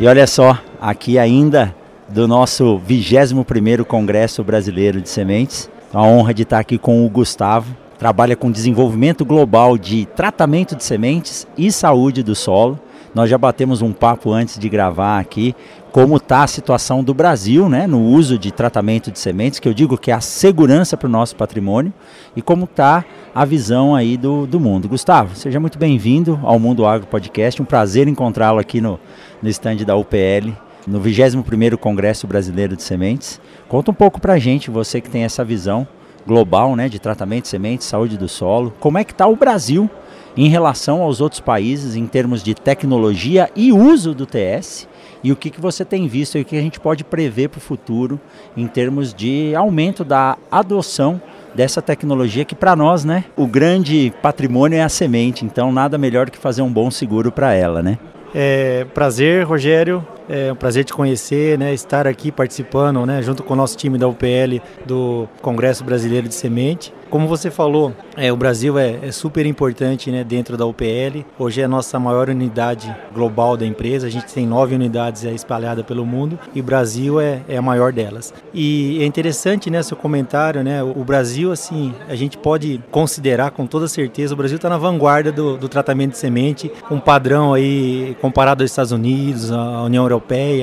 E 0.00 0.06
olha 0.06 0.26
só, 0.26 0.58
aqui 0.80 1.18
ainda 1.18 1.74
do 2.08 2.26
nosso 2.26 2.80
21º 2.88 3.84
Congresso 3.84 4.42
Brasileiro 4.42 4.98
de 4.98 5.10
Sementes. 5.10 5.68
A 5.92 6.02
honra 6.02 6.32
de 6.32 6.42
estar 6.42 6.58
aqui 6.58 6.78
com 6.78 7.04
o 7.04 7.10
Gustavo. 7.10 7.76
Trabalha 7.98 8.34
com 8.34 8.50
desenvolvimento 8.50 9.26
global 9.26 9.76
de 9.76 10.06
tratamento 10.06 10.74
de 10.74 10.84
sementes 10.84 11.46
e 11.54 11.70
saúde 11.70 12.22
do 12.22 12.34
solo. 12.34 12.80
Nós 13.14 13.28
já 13.28 13.36
batemos 13.36 13.82
um 13.82 13.92
papo 13.92 14.32
antes 14.32 14.58
de 14.58 14.68
gravar 14.68 15.18
aqui 15.18 15.54
como 15.90 16.16
está 16.16 16.44
a 16.44 16.46
situação 16.46 17.02
do 17.02 17.12
Brasil 17.12 17.68
né, 17.68 17.86
no 17.86 18.00
uso 18.00 18.38
de 18.38 18.52
tratamento 18.52 19.10
de 19.10 19.18
sementes, 19.18 19.58
que 19.58 19.68
eu 19.68 19.74
digo 19.74 19.98
que 19.98 20.12
é 20.12 20.14
a 20.14 20.20
segurança 20.20 20.96
para 20.96 21.08
o 21.08 21.10
nosso 21.10 21.34
patrimônio, 21.34 21.92
e 22.36 22.40
como 22.40 22.64
está 22.64 23.04
a 23.34 23.44
visão 23.44 23.94
aí 23.94 24.16
do, 24.16 24.46
do 24.46 24.60
mundo. 24.60 24.88
Gustavo, 24.88 25.34
seja 25.34 25.58
muito 25.58 25.78
bem-vindo 25.78 26.38
ao 26.44 26.60
Mundo 26.60 26.86
Agro 26.86 27.08
Podcast, 27.08 27.60
um 27.60 27.64
prazer 27.64 28.06
encontrá-lo 28.06 28.60
aqui 28.60 28.80
no, 28.80 29.00
no 29.42 29.84
da 29.84 29.96
UPL, 29.96 30.52
no 30.86 31.00
21º 31.00 31.76
Congresso 31.76 32.28
Brasileiro 32.28 32.76
de 32.76 32.84
Sementes. 32.84 33.40
Conta 33.68 33.90
um 33.90 33.94
pouco 33.94 34.20
para 34.20 34.34
a 34.34 34.38
gente, 34.38 34.70
você 34.70 35.00
que 35.00 35.10
tem 35.10 35.24
essa 35.24 35.44
visão 35.44 35.86
global 36.24 36.76
né, 36.76 36.88
de 36.88 37.00
tratamento 37.00 37.42
de 37.42 37.48
sementes, 37.48 37.86
saúde 37.86 38.16
do 38.16 38.28
solo, 38.28 38.72
como 38.78 38.98
é 38.98 39.04
que 39.04 39.12
está 39.12 39.26
o 39.26 39.34
Brasil 39.34 39.90
em 40.36 40.48
relação 40.48 41.02
aos 41.02 41.20
outros 41.20 41.40
países 41.40 41.96
em 41.96 42.06
termos 42.06 42.42
de 42.42 42.54
tecnologia 42.54 43.50
e 43.54 43.72
uso 43.72 44.14
do 44.14 44.26
TS 44.26 44.88
e 45.22 45.30
o 45.32 45.36
que, 45.36 45.50
que 45.50 45.60
você 45.60 45.84
tem 45.84 46.06
visto 46.06 46.38
e 46.38 46.42
o 46.42 46.44
que 46.44 46.56
a 46.56 46.60
gente 46.60 46.80
pode 46.80 47.04
prever 47.04 47.48
para 47.48 47.58
o 47.58 47.60
futuro 47.60 48.18
em 48.56 48.66
termos 48.66 49.12
de 49.12 49.54
aumento 49.54 50.04
da 50.04 50.36
adoção 50.50 51.20
dessa 51.54 51.82
tecnologia 51.82 52.44
que 52.44 52.54
para 52.54 52.76
nós, 52.76 53.04
né, 53.04 53.24
o 53.36 53.46
grande 53.46 54.12
patrimônio 54.22 54.78
é 54.78 54.82
a 54.82 54.88
semente, 54.88 55.44
então 55.44 55.72
nada 55.72 55.98
melhor 55.98 56.26
do 56.26 56.32
que 56.32 56.38
fazer 56.38 56.62
um 56.62 56.72
bom 56.72 56.90
seguro 56.90 57.32
para 57.32 57.52
ela, 57.52 57.82
né? 57.82 57.98
É, 58.34 58.86
prazer, 58.94 59.44
Rogério. 59.44 60.06
É 60.32 60.52
um 60.52 60.54
prazer 60.54 60.84
te 60.84 60.92
conhecer, 60.92 61.58
né? 61.58 61.74
Estar 61.74 62.06
aqui 62.06 62.30
participando, 62.30 63.04
né? 63.04 63.20
Junto 63.20 63.42
com 63.42 63.54
o 63.54 63.56
nosso 63.56 63.76
time 63.76 63.98
da 63.98 64.06
UPL 64.06 64.62
do 64.86 65.28
Congresso 65.42 65.82
Brasileiro 65.82 66.28
de 66.28 66.34
Semente. 66.36 66.92
Como 67.10 67.26
você 67.26 67.50
falou, 67.50 67.92
é, 68.16 68.32
o 68.32 68.36
Brasil 68.36 68.78
é, 68.78 69.00
é, 69.02 69.10
super 69.10 69.44
importante 69.44 70.12
né, 70.12 70.22
dentro 70.22 70.56
da 70.56 70.64
UPL. 70.64 71.24
Hoje 71.36 71.60
é 71.60 71.64
a 71.64 71.68
nossa 71.68 71.98
maior 71.98 72.28
unidade 72.28 72.94
global 73.12 73.56
da 73.56 73.66
empresa. 73.66 74.06
A 74.06 74.10
gente 74.10 74.32
tem 74.32 74.46
nove 74.46 74.76
unidades 74.76 75.24
espalhadas 75.24 75.84
pelo 75.84 76.06
mundo 76.06 76.38
e 76.54 76.60
o 76.60 76.62
Brasil 76.62 77.20
é, 77.20 77.42
é 77.48 77.56
a 77.56 77.62
maior 77.62 77.92
delas. 77.92 78.32
E 78.54 79.02
é 79.02 79.06
interessante 79.06 79.68
né, 79.68 79.82
seu 79.82 79.96
comentário, 79.96 80.62
né? 80.62 80.84
O 80.84 81.02
Brasil, 81.02 81.50
assim, 81.50 81.92
a 82.08 82.14
gente 82.14 82.38
pode 82.38 82.80
considerar 82.92 83.50
com 83.50 83.66
toda 83.66 83.88
certeza, 83.88 84.34
o 84.34 84.36
Brasil 84.36 84.54
está 84.56 84.68
na 84.68 84.78
vanguarda 84.78 85.32
do, 85.32 85.56
do, 85.56 85.68
tratamento 85.68 86.12
de 86.12 86.18
semente, 86.18 86.70
um 86.88 87.00
padrão 87.00 87.52
aí 87.52 88.16
comparado 88.20 88.62
aos 88.62 88.70
Estados 88.70 88.92
Unidos, 88.92 89.50
à 89.50 89.82
União 89.82 90.04
Europeia, 90.04 90.19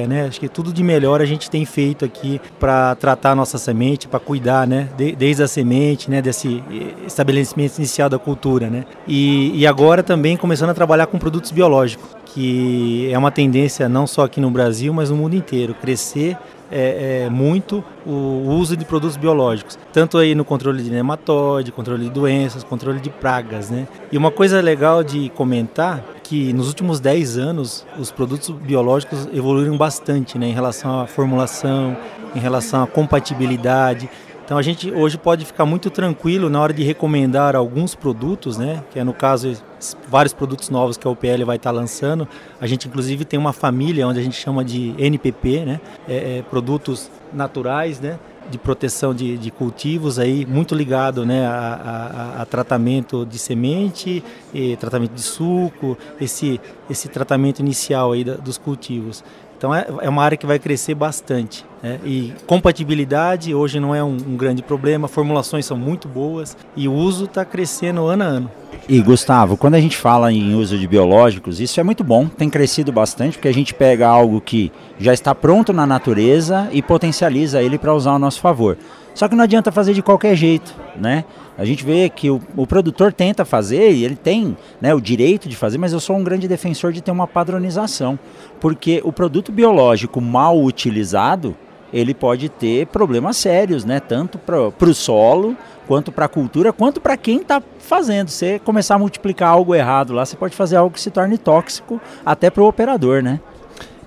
né? 0.07 0.25
Acho 0.27 0.39
que 0.39 0.47
tudo 0.47 0.71
de 0.71 0.83
melhor 0.83 1.21
a 1.21 1.25
gente 1.25 1.49
tem 1.49 1.65
feito 1.65 2.05
aqui 2.05 2.39
para 2.59 2.95
tratar 2.95 3.31
a 3.31 3.35
nossa 3.35 3.57
semente, 3.57 4.07
para 4.07 4.19
cuidar, 4.19 4.67
né? 4.67 4.89
De, 4.97 5.15
desde 5.15 5.43
a 5.43 5.47
semente, 5.47 6.09
né? 6.09 6.21
esse 6.25 6.63
estabelecimento 7.05 7.77
inicial 7.77 8.09
da 8.09 8.19
cultura, 8.19 8.69
né? 8.69 8.85
E, 9.07 9.51
e 9.57 9.65
agora 9.65 10.03
também 10.03 10.37
começando 10.37 10.69
a 10.69 10.73
trabalhar 10.73 11.07
com 11.07 11.17
produtos 11.17 11.51
biológicos, 11.51 12.07
que 12.25 13.09
é 13.11 13.17
uma 13.17 13.31
tendência 13.31 13.87
não 13.89 14.05
só 14.05 14.23
aqui 14.23 14.39
no 14.39 14.51
Brasil, 14.51 14.93
mas 14.93 15.09
no 15.09 15.15
mundo 15.15 15.35
inteiro, 15.35 15.73
crescer 15.73 16.37
é, 16.71 17.25
é, 17.25 17.29
muito 17.29 17.83
o 18.05 18.49
uso 18.49 18.75
de 18.75 18.85
produtos 18.85 19.17
biológicos, 19.17 19.77
tanto 19.91 20.17
aí 20.17 20.35
no 20.35 20.45
controle 20.45 20.83
de 20.83 20.89
nematóide, 20.89 21.71
controle 21.71 22.05
de 22.05 22.09
doenças, 22.09 22.63
controle 22.63 22.99
de 22.99 23.09
pragas, 23.09 23.69
né? 23.69 23.87
E 24.11 24.17
uma 24.17 24.31
coisa 24.31 24.61
legal 24.61 25.03
de 25.03 25.29
comentar 25.29 26.03
que 26.23 26.51
nos 26.51 26.67
últimos 26.67 26.99
10 26.99 27.37
anos 27.37 27.85
os 27.97 28.11
produtos 28.11 28.49
biológicos 28.49 29.27
evoluíram 29.33 29.77
bastante, 29.77 30.37
né, 30.37 30.47
em 30.47 30.53
relação 30.53 31.01
à 31.01 31.07
formulação, 31.07 31.95
em 32.35 32.39
relação 32.39 32.83
à 32.83 32.87
compatibilidade. 32.87 34.09
Então 34.47 34.57
a 34.57 34.61
gente 34.61 34.89
hoje 34.89 35.17
pode 35.17 35.43
ficar 35.43 35.65
muito 35.65 35.89
tranquilo 35.89 36.49
na 36.49 36.61
hora 36.61 36.71
de 36.71 36.81
recomendar 36.81 37.53
alguns 37.53 37.93
produtos, 37.93 38.57
né? 38.57 38.81
Que 38.91 38.97
é 38.97 39.03
no 39.03 39.13
caso 39.13 39.61
vários 40.07 40.31
produtos 40.31 40.69
novos 40.69 40.95
que 40.95 41.05
a 41.05 41.11
UPL 41.11 41.43
vai 41.45 41.57
estar 41.57 41.71
lançando. 41.71 42.25
A 42.61 42.65
gente 42.65 42.87
inclusive 42.87 43.25
tem 43.25 43.37
uma 43.37 43.51
família 43.51 44.07
onde 44.07 44.21
a 44.21 44.23
gente 44.23 44.37
chama 44.37 44.63
de 44.63 44.95
NPP, 44.97 45.65
né? 45.65 45.81
É, 46.07 46.37
é, 46.37 46.41
produtos 46.43 47.11
naturais, 47.33 47.99
né? 47.99 48.17
de 48.49 48.57
proteção 48.57 49.13
de, 49.13 49.37
de, 49.37 49.51
cultivos 49.51 50.17
aí 50.17 50.45
muito 50.45 50.73
ligado 50.73 51.25
né 51.25 51.45
a, 51.45 52.37
a, 52.37 52.41
a, 52.41 52.45
tratamento 52.45 53.25
de 53.25 53.37
semente 53.37 54.23
e 54.53 54.77
tratamento 54.77 55.11
de 55.11 55.21
suco 55.21 55.97
esse 56.17 56.57
esse 56.89 57.09
tratamento 57.09 57.59
inicial 57.59 58.13
aí 58.13 58.23
da, 58.23 58.35
dos 58.35 58.57
cultivos 58.57 59.21
então 59.57 59.73
é, 59.73 59.85
é 60.01 60.09
uma 60.09 60.23
área 60.23 60.37
que 60.37 60.45
vai 60.45 60.59
crescer 60.59 60.93
bastante. 60.93 61.65
Né? 61.81 61.99
E 62.05 62.33
compatibilidade 62.45 63.53
hoje 63.53 63.79
não 63.79 63.93
é 63.93 64.03
um, 64.03 64.15
um, 64.15 64.37
grande 64.37 64.61
problema, 64.61 65.07
formulações 65.07 65.65
são 65.65 65.77
muito 65.77 66.07
boas 66.07 66.55
e 66.75 66.87
o 66.87 66.93
uso 66.93 67.25
está 67.25 67.43
crescendo 67.43 68.05
ano 68.05 68.23
a 68.23 68.27
ano. 68.27 68.51
E 68.87 69.01
Gustavo, 69.01 69.57
quando 69.57 69.75
a 69.75 69.81
gente 69.81 69.97
fala 69.97 70.31
em 70.31 70.53
uso 70.53 70.77
de 70.77 70.87
biológicos, 70.87 71.59
isso 71.59 71.79
é 71.79 71.83
muito 71.83 72.03
bom, 72.03 72.27
tem 72.27 72.49
crescido 72.49 72.91
bastante, 72.91 73.37
porque 73.37 73.47
a 73.47 73.53
gente 73.53 73.73
pega 73.73 74.07
algo 74.07 74.39
que 74.39 74.71
já 74.99 75.13
está 75.13 75.33
pronto 75.33 75.73
na 75.73 75.85
natureza 75.85 76.69
e 76.71 76.81
potencializa 76.81 77.61
ele 77.61 77.77
para 77.77 77.93
usar 77.93 78.11
ao 78.11 78.19
nosso 78.19 78.39
favor. 78.39 78.77
Só 79.17 79.27
que 79.27 79.33
não 79.33 79.45
adianta 79.45 79.71
fazer 79.71 79.95
de 79.95 80.03
qualquer 80.03 80.35
jeito, 80.35 80.75
né? 80.95 81.25
A 81.57 81.65
gente 81.65 81.83
vê 81.83 82.07
que 82.07 82.29
o, 82.29 82.39
o 82.55 82.67
produtor 82.67 83.11
tenta 83.11 83.43
fazer 83.43 83.91
e 83.91 84.05
ele 84.05 84.15
tem 84.15 84.55
né, 84.79 84.93
o 84.93 85.01
direito 85.01 85.49
de 85.49 85.55
fazer, 85.55 85.79
mas 85.79 85.91
eu 85.91 85.99
sou 85.99 86.15
um 86.15 86.23
grande 86.23 86.47
defensor 86.47 86.93
de 86.93 87.01
ter 87.01 87.09
uma 87.09 87.25
padronização, 87.25 88.19
porque 88.61 89.01
o 89.03 89.11
produto 89.11 89.51
biológico 89.51 90.21
mal 90.21 90.63
utilizado 90.63 91.57
ele 91.91 92.13
pode 92.13 92.47
ter 92.47 92.85
problemas 92.85 93.37
sérios, 93.37 93.83
né? 93.83 93.99
Tanto 93.99 94.37
para 94.37 94.87
o 94.87 94.93
solo, 94.93 95.57
quanto 95.87 96.11
para 96.11 96.25
a 96.25 96.29
cultura, 96.29 96.71
quanto 96.71 97.01
para 97.01 97.17
quem 97.17 97.41
está 97.41 97.59
fazendo. 97.79 98.29
Você 98.29 98.59
começar 98.59 98.93
a 98.93 98.99
multiplicar 98.99 99.49
algo 99.49 99.73
errado 99.73 100.13
lá, 100.13 100.27
você 100.27 100.37
pode 100.37 100.55
fazer 100.55 100.75
algo 100.75 100.93
que 100.93 101.01
se 101.01 101.09
torne 101.09 101.39
tóxico 101.39 101.99
até 102.23 102.51
para 102.51 102.61
o 102.61 102.67
operador, 102.67 103.23
né? 103.23 103.39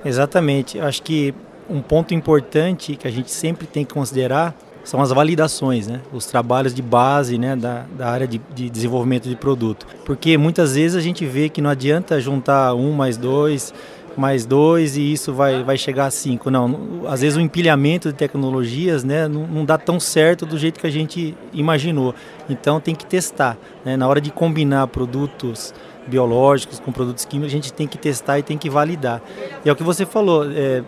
Exatamente. 0.05 0.79
Acho 0.79 1.03
que 1.03 1.35
um 1.69 1.83
ponto 1.83 2.15
importante 2.15 2.95
que 2.95 3.09
a 3.09 3.11
gente 3.11 3.33
sempre 3.33 3.67
tem 3.67 3.85
que 3.85 3.93
considerar 3.93 4.55
são 4.85 5.01
as 5.01 5.11
validações, 5.11 5.87
né? 5.87 6.01
os 6.13 6.27
trabalhos 6.27 6.75
de 6.75 6.83
base 6.83 7.39
né? 7.39 7.55
da, 7.55 7.85
da 7.97 8.09
área 8.09 8.27
de, 8.27 8.41
de, 8.55 8.71
desenvolvimento 8.71 9.29
de 9.29 9.37
produto. 9.37 9.87
Porque 10.05 10.37
muitas 10.37 10.75
vezes 10.75 10.97
a 10.97 11.01
gente 11.01 11.25
vê 11.27 11.49
que 11.49 11.61
não 11.61 11.71
adianta 11.71 12.21
juntar 12.21 12.75
um 12.75 12.93
mais 12.93 13.17
dois, 13.17 13.75
mais 14.17 14.45
dois 14.45 14.97
e 14.97 15.13
isso 15.13 15.33
vai, 15.33 15.63
vai 15.63 15.77
chegar 15.77 16.07
a 16.07 16.11
cinco. 16.11 16.51
Não, 16.51 17.03
às 17.07 17.21
vezes 17.21 17.37
o 17.37 17.41
empilhamento 17.41 18.09
de 18.09 18.15
tecnologias 18.15 19.05
né? 19.05 19.29
não, 19.29 19.47
não 19.47 19.65
dá 19.65 19.79
tão 19.79 20.01
certo 20.01 20.47
do 20.47 20.59
jeito 20.59 20.81
que 20.81 20.87
a 20.87 20.91
gente 20.91 21.37
imaginou. 21.53 22.15
Então 22.49 22.81
tem 22.81 22.95
que 22.95 23.07
testar. 23.07 23.57
Né? 23.85 23.97
Na 23.97 24.09
hora 24.09 24.21
de 24.21 24.31
combinar 24.31 24.87
produtos 24.89 25.75
biológicos 26.07 26.81
com 26.81 26.91
produtos 26.91 27.25
químicos, 27.25 27.53
a 27.53 27.55
gente 27.55 27.73
tem 27.73 27.87
que 27.87 27.99
testar 27.99 28.39
e 28.39 28.43
tem 28.43 28.59
que 28.59 28.69
validar. 28.69 29.23
E 29.65 29.69
é 29.69 29.73
o 29.73 29.77
que 29.77 29.83
você 29.83 30.05
falou, 30.05 30.45
é, 30.51 30.83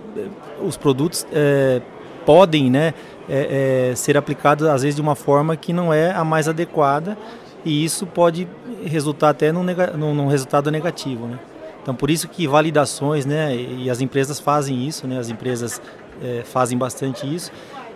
os 0.65 0.77
produtos 0.77 1.27
é, 1.33 1.81
podem, 2.25 2.71
né? 2.71 2.95
É, 3.33 3.91
é, 3.91 3.95
ser 3.95 4.19
aplicado 4.19 4.69
às 4.69 4.83
vezes 4.83 4.95
de 4.95 5.01
uma 5.01 5.15
forma 5.15 5.57
que 5.57 5.73
não 5.73 5.91
é 5.91 6.11
a 6.11 6.23
mais 6.23 6.49
adequada 6.49 7.17
e 7.65 7.83
isso 7.83 8.07
pode 8.07 8.47
resultar 8.85 9.31
até 9.31 9.51
num, 9.51 9.65
num, 9.97 10.15
num 10.15 10.27
resultado 10.27 10.71
negativo, 10.71 11.27
né? 11.27 11.39
Então 11.83 11.95
por 11.95 12.11
isso 12.11 12.29
que 12.29 12.47
validações, 12.47 13.25
né? 13.25 13.57
E 13.57 13.89
as 13.89 14.03
empresas 14.03 14.39
fazem 14.39 14.87
isso, 14.87 15.07
né? 15.07 15.19
As 15.19 15.31
empresas 15.31 15.81
é, 16.23 16.43
fazem 16.45 16.77
bastante 16.77 17.27
isso. 17.33 17.51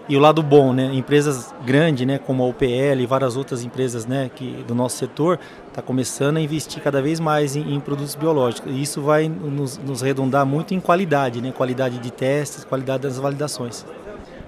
E 0.09 0.17
o 0.17 0.21
lado 0.21 0.43
bom, 0.43 0.73
né? 0.73 0.91
Empresas 0.95 1.53
grandes, 1.65 2.07
né? 2.07 2.19
Como 2.19 2.43
a 2.43 2.47
UPL 2.47 3.01
e 3.01 3.07
várias 3.07 3.37
outras 3.37 3.63
empresas, 3.63 4.07
né? 4.07 4.31
Que 4.35 4.65
do 4.67 4.75
nosso 4.75 4.97
setor 4.97 5.39
está 5.69 5.83
começando 5.83 6.39
a 6.39 6.41
investir 6.41 6.83
cada 6.83 7.03
vez 7.03 7.21
mais 7.21 7.57
em, 7.57 7.75
em 7.75 7.81
produtos 7.81 8.15
biológicos. 8.15 8.73
E 8.73 8.81
isso 8.81 9.03
vai 9.03 9.29
nos, 9.29 9.77
nos 9.79 10.01
redundar 10.01 10.47
muito 10.47 10.73
em 10.73 10.81
qualidade, 10.81 11.43
né? 11.43 11.53
Qualidade 11.53 11.99
de 11.99 12.11
testes, 12.11 12.65
qualidade 12.65 13.03
das 13.03 13.19
validações. 13.19 13.85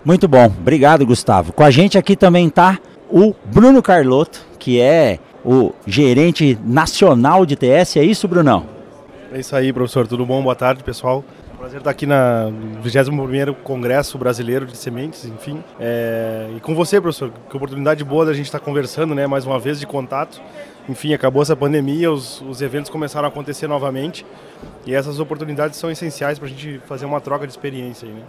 Muito 0.04 0.28
bom, 0.28 0.46
obrigado 0.46 1.04
Gustavo. 1.04 1.52
Com 1.52 1.64
a 1.64 1.70
gente 1.70 1.98
aqui 1.98 2.16
também 2.16 2.46
está 2.46 2.78
o 3.10 3.34
Bruno 3.44 3.82
Carlotto, 3.82 4.46
que 4.58 4.80
é 4.80 5.18
o 5.44 5.72
gerente 5.86 6.58
nacional 6.64 7.44
de 7.44 7.56
TS. 7.56 7.96
É 7.96 8.04
isso, 8.04 8.28
Brunão? 8.28 8.66
É 9.32 9.40
isso 9.40 9.54
aí, 9.54 9.72
professor. 9.72 10.06
Tudo 10.06 10.24
bom? 10.24 10.42
Boa 10.42 10.54
tarde, 10.54 10.82
pessoal. 10.82 11.24
Prazer 11.58 11.78
estar 11.78 11.90
aqui 11.90 12.06
na 12.06 12.50
21º 12.84 13.54
Congresso 13.64 14.16
Brasileiro 14.16 14.64
de 14.64 14.76
Sementes, 14.76 15.24
enfim. 15.24 15.62
É... 15.80 16.48
E 16.56 16.60
com 16.60 16.74
você, 16.74 17.00
professor, 17.00 17.32
que 17.50 17.56
oportunidade 17.56 18.04
boa 18.04 18.24
da 18.24 18.32
gente 18.32 18.46
estar 18.46 18.60
conversando, 18.60 19.14
né, 19.14 19.26
mais 19.26 19.44
uma 19.44 19.58
vez 19.58 19.80
de 19.80 19.86
contato. 19.86 20.40
Enfim, 20.88 21.12
acabou 21.12 21.42
essa 21.42 21.56
pandemia, 21.56 22.10
os, 22.10 22.40
os 22.42 22.62
eventos 22.62 22.90
começaram 22.90 23.26
a 23.26 23.28
acontecer 23.28 23.66
novamente 23.66 24.24
e 24.86 24.94
essas 24.94 25.18
oportunidades 25.20 25.76
são 25.78 25.90
essenciais 25.90 26.38
para 26.38 26.46
a 26.46 26.50
gente 26.50 26.80
fazer 26.86 27.04
uma 27.04 27.20
troca 27.20 27.46
de 27.46 27.52
experiência 27.52 28.08
aí, 28.08 28.14
né? 28.14 28.22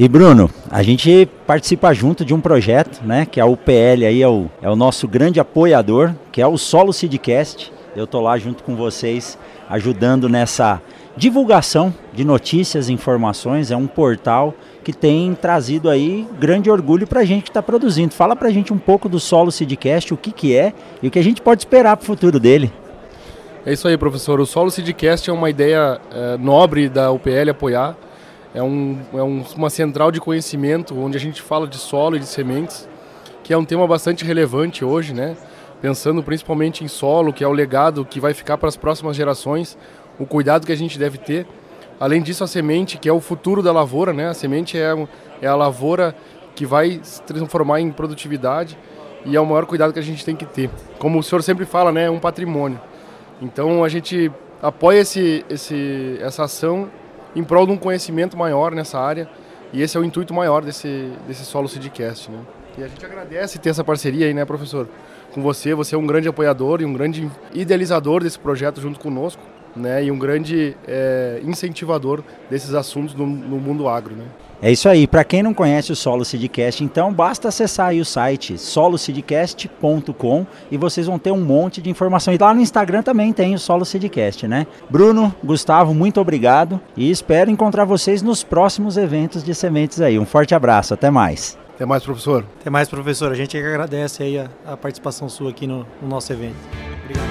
E 0.00 0.08
Bruno, 0.08 0.48
a 0.70 0.82
gente 0.82 1.28
participa 1.46 1.92
junto 1.92 2.24
de 2.24 2.32
um 2.32 2.40
projeto, 2.40 3.04
né, 3.04 3.26
que 3.26 3.38
a 3.38 3.44
UPL 3.44 4.06
aí 4.08 4.22
é 4.22 4.26
o, 4.26 4.46
é 4.62 4.70
o 4.70 4.74
nosso 4.74 5.06
grande 5.06 5.38
apoiador, 5.38 6.14
que 6.32 6.40
é 6.40 6.46
o 6.46 6.56
Solo 6.56 6.90
Seedcast. 6.90 7.70
Eu 7.94 8.06
tô 8.06 8.18
lá 8.18 8.38
junto 8.38 8.64
com 8.64 8.74
vocês, 8.74 9.36
ajudando 9.68 10.26
nessa 10.26 10.80
divulgação 11.18 11.92
de 12.14 12.24
notícias 12.24 12.88
informações. 12.88 13.70
É 13.70 13.76
um 13.76 13.86
portal 13.86 14.54
que 14.82 14.94
tem 14.94 15.34
trazido 15.34 15.90
aí 15.90 16.26
grande 16.38 16.70
orgulho 16.70 17.06
para 17.06 17.20
a 17.20 17.24
gente 17.26 17.42
que 17.42 17.50
está 17.50 17.62
produzindo. 17.62 18.14
Fala 18.14 18.34
para 18.34 18.48
a 18.48 18.50
gente 18.50 18.72
um 18.72 18.78
pouco 18.78 19.06
do 19.06 19.20
Solo 19.20 19.52
Seedcast, 19.52 20.14
o 20.14 20.16
que, 20.16 20.32
que 20.32 20.56
é 20.56 20.72
e 21.02 21.08
o 21.08 21.10
que 21.10 21.18
a 21.18 21.22
gente 21.22 21.42
pode 21.42 21.60
esperar 21.60 21.98
para 21.98 22.04
o 22.04 22.06
futuro 22.06 22.40
dele. 22.40 22.72
É 23.66 23.74
isso 23.74 23.86
aí, 23.86 23.98
professor. 23.98 24.40
O 24.40 24.46
Solo 24.46 24.70
Seedcast 24.70 25.28
é 25.28 25.32
uma 25.34 25.50
ideia 25.50 26.00
é, 26.10 26.38
nobre 26.38 26.88
da 26.88 27.12
UPL 27.12 27.50
apoiar 27.50 27.94
é, 28.54 28.62
um, 28.62 28.98
é 29.12 29.22
um, 29.22 29.44
uma 29.56 29.70
central 29.70 30.10
de 30.10 30.20
conhecimento 30.20 30.98
onde 30.98 31.16
a 31.16 31.20
gente 31.20 31.40
fala 31.40 31.66
de 31.66 31.76
solo 31.76 32.16
e 32.16 32.18
de 32.18 32.26
sementes, 32.26 32.88
que 33.42 33.52
é 33.52 33.56
um 33.56 33.64
tema 33.64 33.86
bastante 33.86 34.24
relevante 34.24 34.84
hoje, 34.84 35.14
né? 35.14 35.36
Pensando 35.80 36.22
principalmente 36.22 36.84
em 36.84 36.88
solo, 36.88 37.32
que 37.32 37.42
é 37.42 37.48
o 37.48 37.52
legado 37.52 38.04
que 38.04 38.20
vai 38.20 38.34
ficar 38.34 38.58
para 38.58 38.68
as 38.68 38.76
próximas 38.76 39.16
gerações, 39.16 39.78
o 40.18 40.26
cuidado 40.26 40.66
que 40.66 40.72
a 40.72 40.76
gente 40.76 40.98
deve 40.98 41.18
ter. 41.18 41.46
Além 41.98 42.22
disso, 42.22 42.44
a 42.44 42.46
semente, 42.46 42.98
que 42.98 43.08
é 43.08 43.12
o 43.12 43.20
futuro 43.20 43.62
da 43.62 43.72
lavoura, 43.72 44.12
né? 44.12 44.28
A 44.28 44.34
semente 44.34 44.76
é, 44.76 44.94
é 45.40 45.46
a 45.46 45.54
lavoura 45.54 46.14
que 46.54 46.66
vai 46.66 47.00
se 47.02 47.22
transformar 47.22 47.80
em 47.80 47.90
produtividade 47.90 48.76
e 49.24 49.36
é 49.36 49.40
o 49.40 49.46
maior 49.46 49.64
cuidado 49.64 49.92
que 49.92 49.98
a 49.98 50.02
gente 50.02 50.24
tem 50.24 50.34
que 50.34 50.44
ter. 50.44 50.70
Como 50.98 51.18
o 51.18 51.22
senhor 51.22 51.42
sempre 51.42 51.64
fala, 51.64 51.92
né? 51.92 52.04
É 52.04 52.10
um 52.10 52.18
patrimônio. 52.18 52.80
Então 53.40 53.84
a 53.84 53.88
gente 53.88 54.30
apoia 54.62 55.00
esse, 55.00 55.44
esse, 55.48 56.18
essa 56.20 56.44
ação 56.44 56.90
em 57.34 57.44
prol 57.44 57.66
de 57.66 57.72
um 57.72 57.76
conhecimento 57.76 58.36
maior 58.36 58.74
nessa 58.74 58.98
área. 58.98 59.28
E 59.72 59.82
esse 59.82 59.96
é 59.96 60.00
o 60.00 60.04
intuito 60.04 60.34
maior 60.34 60.62
desse, 60.64 61.12
desse 61.26 61.44
Solo 61.44 61.68
Seedcast, 61.68 62.30
né? 62.30 62.40
E 62.76 62.82
a 62.82 62.88
gente 62.88 63.04
agradece 63.04 63.58
ter 63.58 63.70
essa 63.70 63.84
parceria 63.84 64.26
aí, 64.26 64.34
né, 64.34 64.44
professor? 64.44 64.88
Com 65.32 65.42
você, 65.42 65.74
você 65.74 65.94
é 65.94 65.98
um 65.98 66.06
grande 66.06 66.28
apoiador 66.28 66.80
e 66.80 66.84
um 66.84 66.92
grande 66.92 67.30
idealizador 67.52 68.22
desse 68.22 68.38
projeto 68.38 68.80
junto 68.80 68.98
conosco. 68.98 69.42
Né, 69.74 70.04
e 70.04 70.10
um 70.10 70.18
grande 70.18 70.76
é, 70.86 71.40
incentivador 71.44 72.22
desses 72.50 72.74
assuntos 72.74 73.14
no, 73.14 73.26
no 73.26 73.56
mundo 73.58 73.88
agro. 73.88 74.14
Né. 74.14 74.24
É 74.62 74.70
isso 74.70 74.88
aí. 74.88 75.06
Para 75.06 75.24
quem 75.24 75.42
não 75.42 75.54
conhece 75.54 75.90
o 75.90 75.96
Solo 75.96 76.24
Seedcast, 76.24 76.84
então 76.84 77.12
basta 77.12 77.48
acessar 77.48 77.94
o 77.94 78.04
site 78.04 78.58
soloseedcast.com 78.58 80.46
e 80.70 80.76
vocês 80.76 81.06
vão 81.06 81.18
ter 81.18 81.30
um 81.30 81.40
monte 81.40 81.80
de 81.80 81.88
informação. 81.88 82.34
E 82.34 82.38
lá 82.38 82.52
no 82.52 82.60
Instagram 82.60 83.02
também 83.02 83.32
tem 83.32 83.54
o 83.54 83.58
Solo 83.58 83.86
Seedcast, 83.86 84.46
né? 84.46 84.66
Bruno, 84.90 85.34
Gustavo, 85.42 85.94
muito 85.94 86.20
obrigado 86.20 86.78
e 86.94 87.10
espero 87.10 87.50
encontrar 87.50 87.84
vocês 87.84 88.20
nos 88.20 88.44
próximos 88.44 88.98
eventos 88.98 89.42
de 89.42 89.54
sementes 89.54 90.00
aí. 90.00 90.18
Um 90.18 90.26
forte 90.26 90.54
abraço, 90.54 90.92
até 90.92 91.10
mais. 91.10 91.58
Até 91.74 91.86
mais, 91.86 92.04
professor. 92.04 92.44
Até 92.60 92.68
mais, 92.68 92.90
professor. 92.90 93.32
A 93.32 93.34
gente 93.34 93.56
agradece 93.56 94.22
aí 94.22 94.38
a, 94.38 94.50
a 94.66 94.76
participação 94.76 95.30
sua 95.30 95.48
aqui 95.48 95.66
no, 95.66 95.86
no 96.02 96.08
nosso 96.08 96.30
evento. 96.30 96.56
Obrigado. 97.04 97.29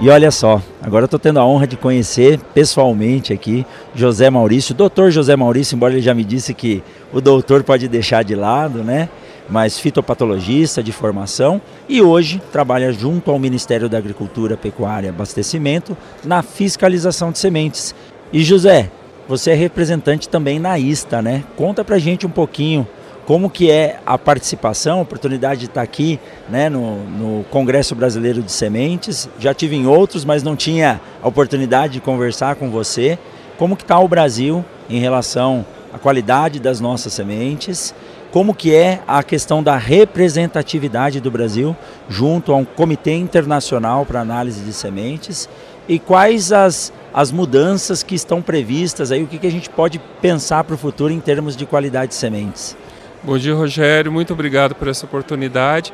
E 0.00 0.08
olha 0.10 0.30
só, 0.30 0.62
agora 0.80 1.06
estou 1.06 1.18
tendo 1.18 1.40
a 1.40 1.44
honra 1.44 1.66
de 1.66 1.76
conhecer 1.76 2.38
pessoalmente 2.54 3.32
aqui 3.32 3.66
José 3.96 4.30
Maurício, 4.30 4.72
doutor 4.72 5.10
José 5.10 5.34
Maurício, 5.34 5.74
embora 5.74 5.92
ele 5.92 6.00
já 6.00 6.14
me 6.14 6.22
disse 6.22 6.54
que 6.54 6.84
o 7.12 7.20
doutor 7.20 7.64
pode 7.64 7.88
deixar 7.88 8.22
de 8.22 8.36
lado, 8.36 8.84
né? 8.84 9.08
Mas 9.50 9.80
fitopatologista 9.80 10.84
de 10.84 10.92
formação 10.92 11.60
e 11.88 12.00
hoje 12.00 12.40
trabalha 12.52 12.92
junto 12.92 13.32
ao 13.32 13.40
Ministério 13.40 13.88
da 13.88 13.98
Agricultura, 13.98 14.56
Pecuária 14.56 15.08
e 15.08 15.10
Abastecimento 15.10 15.96
na 16.24 16.42
fiscalização 16.42 17.32
de 17.32 17.40
sementes. 17.40 17.92
E 18.32 18.44
José, 18.44 18.92
você 19.26 19.50
é 19.50 19.54
representante 19.54 20.28
também 20.28 20.60
na 20.60 20.78
ISTA, 20.78 21.20
né? 21.20 21.42
Conta 21.56 21.82
pra 21.82 21.98
gente 21.98 22.24
um 22.24 22.30
pouquinho 22.30 22.86
como 23.28 23.50
que 23.50 23.70
é 23.70 24.00
a 24.06 24.16
participação, 24.16 25.00
a 25.00 25.02
oportunidade 25.02 25.60
de 25.60 25.66
estar 25.66 25.82
aqui 25.82 26.18
né, 26.48 26.70
no, 26.70 27.04
no, 27.04 27.44
Congresso 27.50 27.94
Brasileiro 27.94 28.42
de 28.42 28.50
Sementes. 28.50 29.28
Já 29.38 29.52
tive 29.52 29.76
em 29.76 29.86
outros, 29.86 30.24
mas 30.24 30.42
não 30.42 30.56
tinha 30.56 30.98
a 31.22 31.28
oportunidade 31.28 31.92
de 31.92 32.00
conversar 32.00 32.56
com 32.56 32.70
você. 32.70 33.18
Como 33.58 33.76
que 33.76 33.82
está 33.82 33.98
o 33.98 34.08
Brasil 34.08 34.64
em 34.88 34.98
relação 34.98 35.62
à 35.92 35.98
qualidade 35.98 36.58
das 36.58 36.80
nossas 36.80 37.12
sementes? 37.12 37.94
Como 38.30 38.54
que 38.54 38.74
é 38.74 39.00
a 39.06 39.22
questão 39.22 39.62
da 39.62 39.76
representatividade 39.76 41.20
do 41.20 41.30
Brasil 41.30 41.76
junto 42.08 42.50
a 42.50 42.56
um 42.56 42.64
comitê 42.64 43.12
internacional 43.12 44.06
para 44.06 44.22
análise 44.22 44.62
de 44.62 44.72
sementes? 44.72 45.50
E 45.86 45.98
quais 45.98 46.50
as, 46.50 46.94
as 47.12 47.30
mudanças 47.30 48.02
que 48.02 48.14
estão 48.14 48.40
previstas 48.40 49.12
aí? 49.12 49.22
O 49.22 49.26
que, 49.26 49.36
que 49.36 49.46
a 49.46 49.52
gente 49.52 49.68
pode 49.68 49.98
pensar 50.22 50.64
para 50.64 50.76
o 50.76 50.78
futuro 50.78 51.12
em 51.12 51.20
termos 51.20 51.54
de 51.54 51.66
qualidade 51.66 52.12
de 52.12 52.14
sementes? 52.14 52.74
Bom 53.20 53.36
dia, 53.36 53.52
Rogério. 53.52 54.12
Muito 54.12 54.32
obrigado 54.32 54.76
por 54.76 54.86
essa 54.86 55.04
oportunidade. 55.04 55.92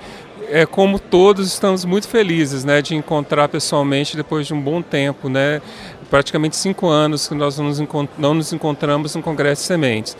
É 0.50 0.66
como 0.66 0.98
todos 0.98 1.46
estamos 1.46 1.82
muito 1.86 2.06
felizes, 2.06 2.64
né, 2.64 2.82
de 2.82 2.94
encontrar 2.94 3.48
pessoalmente 3.48 4.14
depois 4.14 4.46
de 4.46 4.52
um 4.52 4.60
bom 4.60 4.82
tempo, 4.82 5.30
né, 5.30 5.62
praticamente 6.10 6.54
cinco 6.54 6.86
anos 6.86 7.26
que 7.26 7.34
nós 7.34 7.58
não 7.58 8.34
nos, 8.34 8.52
encontramos 8.52 9.14
no 9.14 9.22
Congresso 9.22 9.62
de 9.62 9.66
Sementes. 9.68 10.16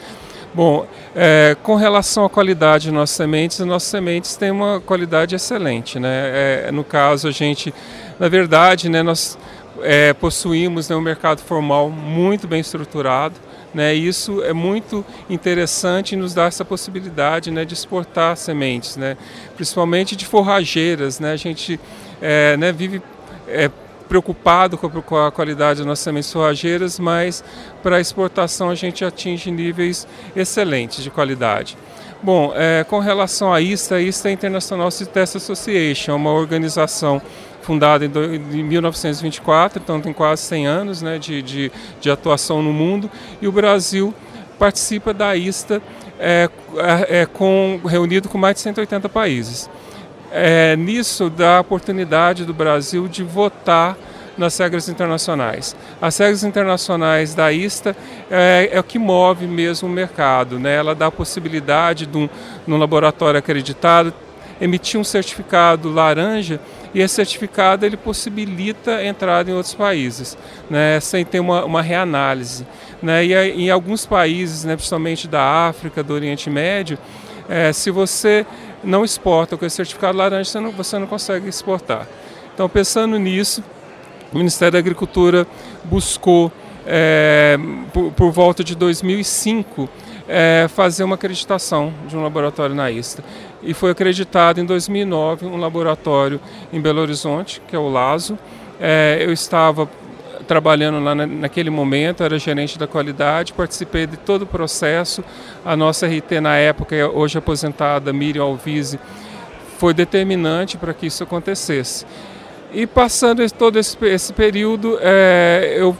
Bom, 0.55 0.87
é, 1.15 1.55
com 1.63 1.75
relação 1.75 2.25
à 2.25 2.31
qualidade 2.31 2.85
de 2.85 2.91
nossas 2.91 3.17
sementes, 3.17 3.59
nossas 3.61 3.91
sementes 3.91 4.35
têm 4.37 4.51
uma 4.51 4.81
qualidade 4.81 5.35
excelente, 5.35 6.01
né. 6.01 6.31
É, 6.69 6.73
no 6.73 6.83
caso, 6.83 7.29
a 7.29 7.31
gente, 7.31 7.73
na 8.19 8.29
verdade, 8.29 8.89
né, 8.89 9.03
nós 9.03 9.37
é, 9.83 10.15
possuímos 10.15 10.89
né, 10.89 10.97
um 10.97 11.03
mercado 11.03 11.43
formal 11.43 11.91
muito 11.91 12.49
bem 12.49 12.61
estruturado. 12.61 13.35
Né, 13.75 13.93
isso 13.93 14.41
é 14.45 14.53
muito 14.53 15.05
interessante 15.29 16.13
e 16.13 16.17
nos 16.17 16.33
dá 16.33 16.45
essa 16.45 16.65
possibilidade 16.65 17.51
né, 17.51 17.65
de 17.65 17.75
exportar 17.75 18.37
sementes, 18.37 18.97
né, 18.97 19.17
principalmente 19.57 20.15
de 20.15 20.25
forrageiras. 20.25 21.19
Né, 21.19 21.33
a 21.33 21.37
gente 21.37 21.81
é, 22.23 22.57
né, 22.57 22.71
vive 22.71 23.03
é, 23.49 23.69
preocupado 24.09 24.79
com 24.79 25.17
a, 25.17 25.33
qualidade 25.33 25.79
das 25.79 25.87
nossas 25.87 26.05
sementes 26.05 26.33
forrageiras, 26.33 27.01
mas 27.01 27.43
para 27.83 28.01
exportação 28.01 28.71
a 28.71 28.75
gente 28.75 29.05
atinge 29.05 29.51
níveis 29.51 30.07
excelentes 30.37 31.03
de 31.03 31.11
qualidade. 31.11 31.77
Bom, 32.23 32.53
é, 32.55 32.85
com 32.85 33.01
relação 33.01 33.53
à 33.53 33.61
ISTA, 33.61 33.97
a 33.97 34.01
ISTA 34.01 34.29
é 34.29 34.33
International 34.33 34.91
Seed 34.91 35.09
Test 35.09 35.37
Association, 35.37 36.17
uma 36.17 36.33
organização 36.33 37.21
fundada 37.65 38.05
em 38.05 38.63
1924, 38.63 39.81
então 39.83 40.01
tem 40.01 40.13
quase 40.13 40.43
100 40.43 40.67
anos 40.67 41.03
né, 41.03 41.19
de, 41.19 41.41
de, 41.41 41.73
de 42.01 42.11
atuação 42.11 42.63
no 42.63 42.73
mundo, 42.73 43.11
e 43.41 43.49
o 43.49 43.53
Brasil 43.53 44.15
participa 44.59 45.15
da 45.15 45.35
ISTA 45.35 45.83
é, 46.21 46.49
é, 46.77 47.21
é, 47.21 47.27
com, 47.27 47.81
reunido 47.85 48.29
com 48.29 48.37
mais 48.37 48.57
de 48.57 48.61
180 48.61 49.09
países. 49.09 49.71
É, 50.31 50.77
nisso 50.77 51.31
dá 51.31 51.57
a 51.57 51.61
oportunidade 51.61 52.45
do 52.45 52.53
Brasil 52.53 53.09
de 53.09 53.23
votar 53.23 53.97
nas 54.37 54.59
regras 54.59 54.89
internacionais. 54.89 55.75
As 56.03 56.19
regras 56.19 56.45
internacionais 56.45 57.35
da 57.35 57.53
ISTA 57.53 57.97
é, 58.31 58.69
é, 58.73 58.81
o 58.81 58.83
que 58.83 58.99
move 58.99 59.47
mesmo 59.47 59.89
o 59.89 59.91
mercado. 59.91 60.59
Né? 60.59 60.75
Ela 60.75 60.95
dá 60.95 61.07
a 61.07 61.11
possibilidade 61.11 62.05
de 62.05 62.19
um, 62.19 62.29
de 62.67 62.73
um 62.73 62.77
laboratório 62.77 63.39
acreditado 63.39 64.13
emitir 64.61 64.99
um 64.99 65.05
certificado 65.05 65.91
laranja 65.91 66.61
e 66.95 67.01
esse 67.01 67.15
certificado 67.15 67.85
ele 67.85 67.97
possibilita 67.97 68.97
a 68.97 69.05
entrada 69.05 69.51
em 69.51 69.55
outros 69.55 69.75
países, 69.75 70.39
né, 70.71 71.01
sem 71.01 71.25
ter 71.25 71.41
uma, 71.41 71.65
uma 71.65 71.83
reanálise. 71.83 72.65
Né, 73.03 73.27
e 73.27 73.35
em 73.35 73.71
alguns 73.71 74.07
países, 74.07 74.65
né, 74.65 74.77
principalmente 74.77 75.27
da 75.27 75.43
África, 75.43 76.03
do 76.03 76.15
Oriente 76.15 76.49
Médio, 76.49 76.97
é, 77.49 77.73
se 77.73 77.91
você 77.91 78.47
não 78.83 79.05
exporta 79.05 79.57
com 79.57 79.67
esse 79.67 79.77
certificado 79.77 80.17
laranja, 80.17 80.51
você 80.51 80.61
não, 80.61 80.71
você 80.71 80.99
não 80.99 81.07
consegue 81.07 81.49
exportar. 81.49 82.07
Então, 82.55 82.69
pensando 82.69 83.19
nisso, 83.19 83.63
o 84.33 84.39
Ministério 84.39 84.73
da 84.73 84.79
Agricultura 84.79 85.47
buscou, 85.85 86.53
é, 86.87 87.59
por, 87.93 88.13
por 88.13 88.31
volta 88.31 88.63
de 88.63 88.75
2005, 88.75 89.89
é, 90.29 90.67
fazer 90.69 91.05
uma 91.05 91.17
acreditação 91.17 91.93
de 92.07 92.17
um 92.17 92.23
laboratório 92.23 92.75
na 92.75 92.91
ISTA. 92.91 93.23
E 93.65 93.73
foi 93.73 93.91
acreditado 93.91 94.61
em 94.61 94.65
2009 94.65 95.47
um 95.47 95.57
laboratório 95.57 96.41
em 96.73 96.81
Belo 96.81 97.01
Horizonte, 97.01 97.63
que 97.67 97.75
é 97.75 97.79
o 97.79 97.89
LASO. 97.89 98.39
É, 98.79 99.19
eu 99.21 99.33
estava 99.33 99.89
trabalhando 100.47 101.03
lá 101.03 101.15
na, 101.15 101.27
naquele 101.27 101.71
momento, 101.71 102.23
era 102.23 102.39
gerente 102.39 102.79
da 102.79 102.87
qualidade, 102.87 103.55
participei 103.55 104.07
de 104.07 104.17
todo 104.19 104.43
o 104.43 104.47
processo. 104.47 105.25
A 105.65 105.75
nossa 105.75 106.07
RT 106.07 106.41
na 106.43 106.57
época, 106.57 106.95
hoje 107.09 107.39
aposentada, 107.39 108.13
Miriam 108.13 108.43
Alvise, 108.43 109.01
foi 109.79 109.95
determinante 109.95 110.77
para 110.77 110.93
que 110.93 111.07
isso 111.07 111.23
acontecesse. 111.25 112.05
E 112.73 112.87
passando 112.87 113.49
todo 113.53 113.79
esse, 113.79 113.97
esse 114.03 114.33
período, 114.33 114.99
é, 115.01 115.77
eu 115.79 115.97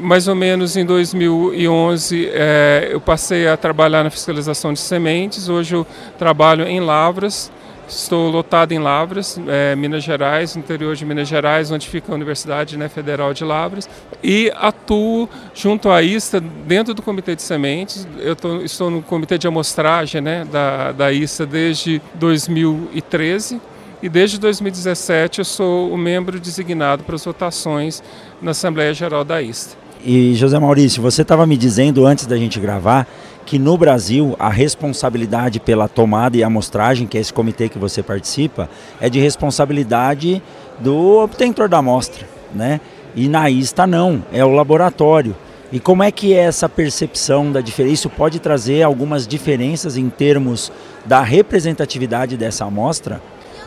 mais 0.00 0.28
ou 0.28 0.34
menos 0.34 0.76
em 0.76 0.84
2011 0.84 2.30
é, 2.32 2.88
eu 2.90 3.00
passei 3.00 3.48
a 3.48 3.56
trabalhar 3.56 4.04
na 4.04 4.10
fiscalização 4.10 4.72
de 4.72 4.80
sementes. 4.80 5.48
Hoje 5.48 5.74
eu 5.74 5.86
trabalho 6.18 6.66
em 6.66 6.80
lavras. 6.80 7.50
Estou 7.88 8.28
lotado 8.28 8.72
em 8.72 8.80
Lavras, 8.80 9.40
é, 9.46 9.76
Minas 9.76 10.02
Gerais, 10.02 10.56
interior 10.56 10.96
de 10.96 11.04
Minas 11.04 11.28
Gerais, 11.28 11.70
onde 11.70 11.88
fica 11.88 12.10
a 12.10 12.16
Universidade 12.16 12.76
né, 12.76 12.88
Federal 12.88 13.32
de 13.32 13.44
Lavras, 13.44 13.88
e 14.24 14.52
atuo 14.56 15.28
junto 15.54 15.88
à 15.88 16.02
ISTA 16.02 16.40
dentro 16.40 16.92
do 16.92 17.00
Comitê 17.00 17.36
de 17.36 17.42
Sementes. 17.42 18.06
Eu 18.18 18.34
tô, 18.34 18.56
estou 18.62 18.90
no 18.90 19.02
Comitê 19.02 19.38
de 19.38 19.46
Amostragem 19.46 20.20
né, 20.20 20.44
da, 20.50 20.90
da 20.90 21.12
ISTA 21.12 21.46
desde 21.46 22.02
2013 22.14 23.60
e 24.02 24.08
desde 24.08 24.40
2017 24.40 25.38
eu 25.38 25.44
sou 25.44 25.92
o 25.92 25.96
membro 25.96 26.40
designado 26.40 27.04
para 27.04 27.14
as 27.14 27.24
votações 27.24 28.02
na 28.42 28.50
Assembleia 28.50 28.92
Geral 28.92 29.24
da 29.24 29.40
ISTA. 29.40 29.85
E 30.08 30.36
José 30.36 30.56
Maurício, 30.56 31.02
você 31.02 31.22
estava 31.22 31.44
me 31.48 31.56
dizendo 31.56 32.06
antes 32.06 32.26
da 32.26 32.36
gente 32.36 32.60
gravar 32.60 33.08
que 33.44 33.58
no 33.58 33.76
Brasil 33.76 34.36
a 34.38 34.48
responsabilidade 34.48 35.58
pela 35.58 35.88
tomada 35.88 36.36
e 36.36 36.44
amostragem, 36.44 37.08
que 37.08 37.18
é 37.18 37.20
esse 37.20 37.32
comitê 37.32 37.68
que 37.68 37.76
você 37.76 38.04
participa, 38.04 38.70
é 39.00 39.10
de 39.10 39.18
responsabilidade 39.18 40.40
do 40.78 41.18
obtentor 41.18 41.68
da 41.68 41.78
amostra, 41.78 42.24
né? 42.54 42.80
E 43.16 43.28
na 43.28 43.50
ISTA 43.50 43.84
não, 43.84 44.24
é 44.32 44.44
o 44.44 44.52
laboratório. 44.52 45.34
E 45.72 45.80
como 45.80 46.04
é 46.04 46.12
que 46.12 46.32
é 46.32 46.44
essa 46.44 46.68
percepção 46.68 47.50
da 47.50 47.60
diferença? 47.60 47.94
Isso 47.94 48.10
pode 48.10 48.38
trazer 48.38 48.84
algumas 48.84 49.26
diferenças 49.26 49.96
em 49.96 50.08
termos 50.08 50.70
da 51.04 51.20
representatividade 51.20 52.36
dessa 52.36 52.64
amostra? 52.64 53.20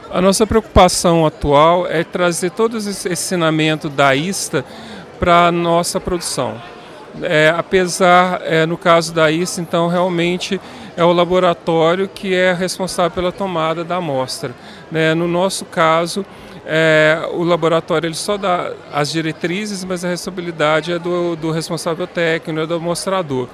A 0.09 0.21
nossa 0.21 0.47
preocupação 0.47 1.25
atual 1.25 1.85
é 1.85 2.03
trazer 2.03 2.51
todo 2.51 2.77
esse 2.77 3.09
ensinamento 3.09 3.89
da 3.89 4.15
ISTA 4.15 4.63
para 5.19 5.47
a 5.47 5.51
nossa 5.51 5.99
produção. 5.99 6.61
É, 7.21 7.53
apesar, 7.55 8.41
é, 8.43 8.65
no 8.65 8.77
caso 8.77 9.13
da 9.13 9.31
ISTA, 9.31 9.61
então 9.61 9.87
realmente 9.87 10.61
é 10.95 11.03
o 11.03 11.11
laboratório 11.11 12.07
que 12.07 12.33
é 12.33 12.53
responsável 12.53 13.11
pela 13.11 13.31
tomada 13.31 13.83
da 13.83 13.97
amostra. 13.97 14.53
Né? 14.91 15.13
No 15.13 15.27
nosso 15.27 15.65
caso, 15.65 16.25
é, 16.65 17.27
o 17.33 17.43
laboratório 17.43 18.07
ele 18.07 18.15
só 18.15 18.37
dá 18.37 18.73
as 18.93 19.11
diretrizes, 19.11 19.83
mas 19.83 20.05
a 20.05 20.07
responsabilidade 20.07 20.91
é 20.91 20.99
do, 20.99 21.35
do 21.35 21.51
responsável 21.51 22.05
técnico, 22.05 22.61
é 22.61 22.65
do 22.65 22.75
amostrador. 22.75 23.47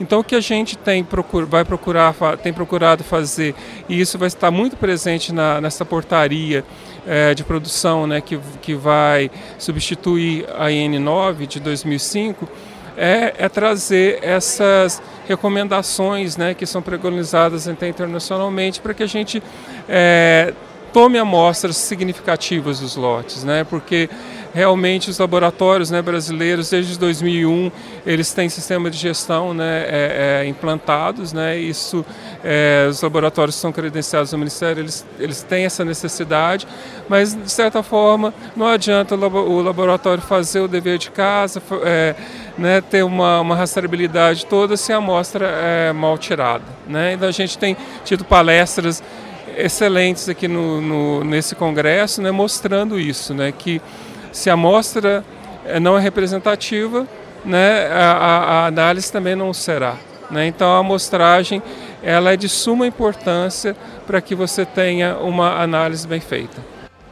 Então 0.00 0.20
o 0.20 0.24
que 0.24 0.34
a 0.34 0.40
gente 0.40 0.78
tem 0.78 1.04
procur, 1.04 1.44
vai 1.44 1.62
procurar, 1.62 2.14
tem 2.42 2.52
procurado 2.52 3.04
fazer, 3.04 3.54
e 3.86 4.00
isso 4.00 4.16
vai 4.18 4.28
estar 4.28 4.50
muito 4.50 4.76
presente 4.76 5.32
na, 5.32 5.60
nessa 5.60 5.84
portaria 5.84 6.64
é, 7.06 7.34
de 7.34 7.44
produção 7.44 8.06
né, 8.06 8.20
que, 8.20 8.38
que 8.62 8.74
vai 8.74 9.30
substituir 9.58 10.46
a 10.56 10.68
IN9 10.68 11.46
de 11.46 11.60
2005, 11.60 12.48
é, 12.96 13.34
é, 13.38 13.48
trazer 13.48 14.18
essas 14.22 15.02
recomendações 15.28 16.36
né, 16.36 16.54
que 16.54 16.66
são 16.66 16.82
preconizadas 16.82 17.68
até 17.68 17.88
internacionalmente 17.88 18.80
para 18.80 18.94
que 18.94 19.02
a 19.02 19.06
gente 19.06 19.42
é, 19.88 20.52
tome 20.92 21.18
amostras 21.18 21.76
significativas 21.76 22.80
dos 22.80 22.96
lotes, 22.96 23.44
né, 23.44 23.64
porque 23.64 24.08
realmente 24.52 25.10
os 25.10 25.18
laboratórios 25.18 25.90
né, 25.90 26.02
brasileiros, 26.02 26.70
desde 26.70 26.98
2001, 26.98 27.70
eles 28.04 28.32
têm 28.32 28.48
sistema 28.48 28.90
de 28.90 28.96
gestão 28.96 29.54
né, 29.54 29.84
é, 29.86 30.42
é, 30.42 30.48
implantados. 30.48 31.32
Né, 31.32 31.56
isso, 31.58 32.04
é, 32.44 32.86
os 32.88 33.00
laboratórios 33.00 33.56
que 33.56 33.60
são 33.60 33.72
credenciados 33.72 34.32
no 34.32 34.38
Ministério, 34.38 34.82
eles, 34.82 35.06
eles 35.18 35.42
têm 35.42 35.64
essa 35.64 35.84
necessidade, 35.84 36.66
mas, 37.08 37.34
de 37.34 37.50
certa 37.50 37.82
forma, 37.82 38.34
não 38.56 38.66
adianta 38.66 39.14
o 39.14 39.62
laboratório 39.62 40.22
fazer 40.22 40.60
o 40.60 40.68
dever 40.68 40.98
de 40.98 41.10
casa, 41.10 41.62
é, 41.84 42.14
né, 42.58 42.80
ter 42.80 43.02
uma, 43.02 43.40
uma 43.40 43.54
rastreabilidade 43.54 44.46
toda 44.46 44.76
se 44.76 44.92
a 44.92 44.96
amostra 44.96 45.46
é 45.46 45.92
mal 45.92 46.18
tirada. 46.18 46.64
Né? 46.86 47.14
Então, 47.14 47.28
a 47.28 47.32
gente 47.32 47.56
tem 47.56 47.76
tido 48.04 48.24
palestras 48.24 49.02
excelentes 49.56 50.28
aqui 50.28 50.48
no, 50.48 50.80
no, 50.80 51.24
nesse 51.24 51.54
congresso, 51.54 52.22
né, 52.22 52.30
mostrando 52.30 52.98
isso, 52.98 53.34
né, 53.34 53.52
que 53.52 53.80
se 54.32 54.50
a 54.50 54.54
amostra 54.54 55.24
eh, 55.64 55.80
não 55.80 55.96
é 55.96 56.00
representativa, 56.00 57.06
né, 57.44 57.86
a, 57.92 58.12
a 58.12 58.66
análise 58.66 59.10
também 59.10 59.34
não 59.34 59.52
será. 59.52 59.96
Né? 60.30 60.46
Então 60.46 60.70
a 60.72 60.78
amostragem 60.78 61.62
ela 62.02 62.32
é 62.32 62.36
de 62.36 62.48
suma 62.48 62.86
importância 62.86 63.76
para 64.06 64.20
que 64.20 64.34
você 64.34 64.64
tenha 64.64 65.16
uma 65.16 65.60
análise 65.60 66.06
bem 66.06 66.20
feita. 66.20 66.58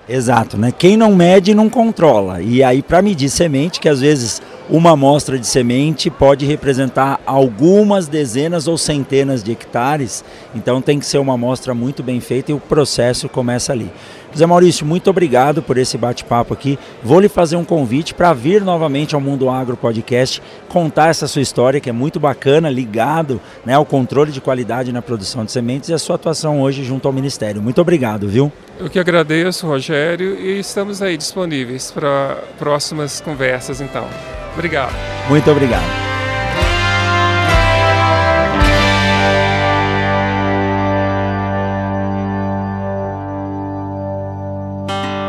Exato, 0.08 0.56
né? 0.56 0.72
Quem 0.72 0.96
não 0.96 1.14
mede 1.14 1.52
não 1.52 1.68
controla. 1.68 2.40
E 2.40 2.64
aí 2.64 2.82
para 2.82 3.02
medir 3.02 3.28
semente, 3.28 3.78
que 3.78 3.88
às 3.88 4.00
vezes 4.00 4.40
uma 4.70 4.92
amostra 4.92 5.38
de 5.38 5.46
semente 5.46 6.08
pode 6.08 6.46
representar 6.46 7.20
algumas 7.26 8.08
dezenas 8.08 8.66
ou 8.66 8.78
centenas 8.78 9.42
de 9.42 9.52
hectares, 9.52 10.24
então 10.54 10.80
tem 10.80 10.98
que 10.98 11.04
ser 11.04 11.18
uma 11.18 11.34
amostra 11.34 11.74
muito 11.74 12.02
bem 12.02 12.20
feita 12.20 12.52
e 12.52 12.54
o 12.54 12.60
processo 12.60 13.28
começa 13.28 13.72
ali. 13.72 13.90
Zé 14.36 14.46
Maurício, 14.46 14.86
muito 14.86 15.08
obrigado 15.10 15.62
por 15.62 15.78
esse 15.78 15.96
bate-papo 15.96 16.54
aqui. 16.54 16.78
Vou 17.02 17.20
lhe 17.20 17.28
fazer 17.28 17.56
um 17.56 17.64
convite 17.64 18.14
para 18.14 18.32
vir 18.32 18.62
novamente 18.62 19.14
ao 19.14 19.20
Mundo 19.20 19.48
Agro 19.48 19.76
Podcast, 19.76 20.42
contar 20.68 21.08
essa 21.08 21.26
sua 21.26 21.42
história 21.42 21.80
que 21.80 21.90
é 21.90 21.92
muito 21.92 22.20
bacana, 22.20 22.70
ligado 22.70 23.40
né, 23.64 23.74
ao 23.74 23.84
controle 23.84 24.30
de 24.30 24.40
qualidade 24.40 24.92
na 24.92 25.02
produção 25.02 25.44
de 25.44 25.52
sementes 25.52 25.88
e 25.88 25.94
a 25.94 25.98
sua 25.98 26.16
atuação 26.16 26.60
hoje 26.60 26.84
junto 26.84 27.06
ao 27.08 27.12
Ministério. 27.12 27.62
Muito 27.62 27.80
obrigado, 27.80 28.28
viu? 28.28 28.52
Eu 28.78 28.88
que 28.88 28.98
agradeço, 28.98 29.66
Rogério, 29.66 30.38
e 30.38 30.60
estamos 30.60 31.02
aí 31.02 31.16
disponíveis 31.16 31.90
para 31.90 32.38
próximas 32.58 33.20
conversas, 33.20 33.80
então. 33.80 34.06
Obrigado. 34.54 34.94
Muito 35.28 35.50
obrigado. 35.50 36.07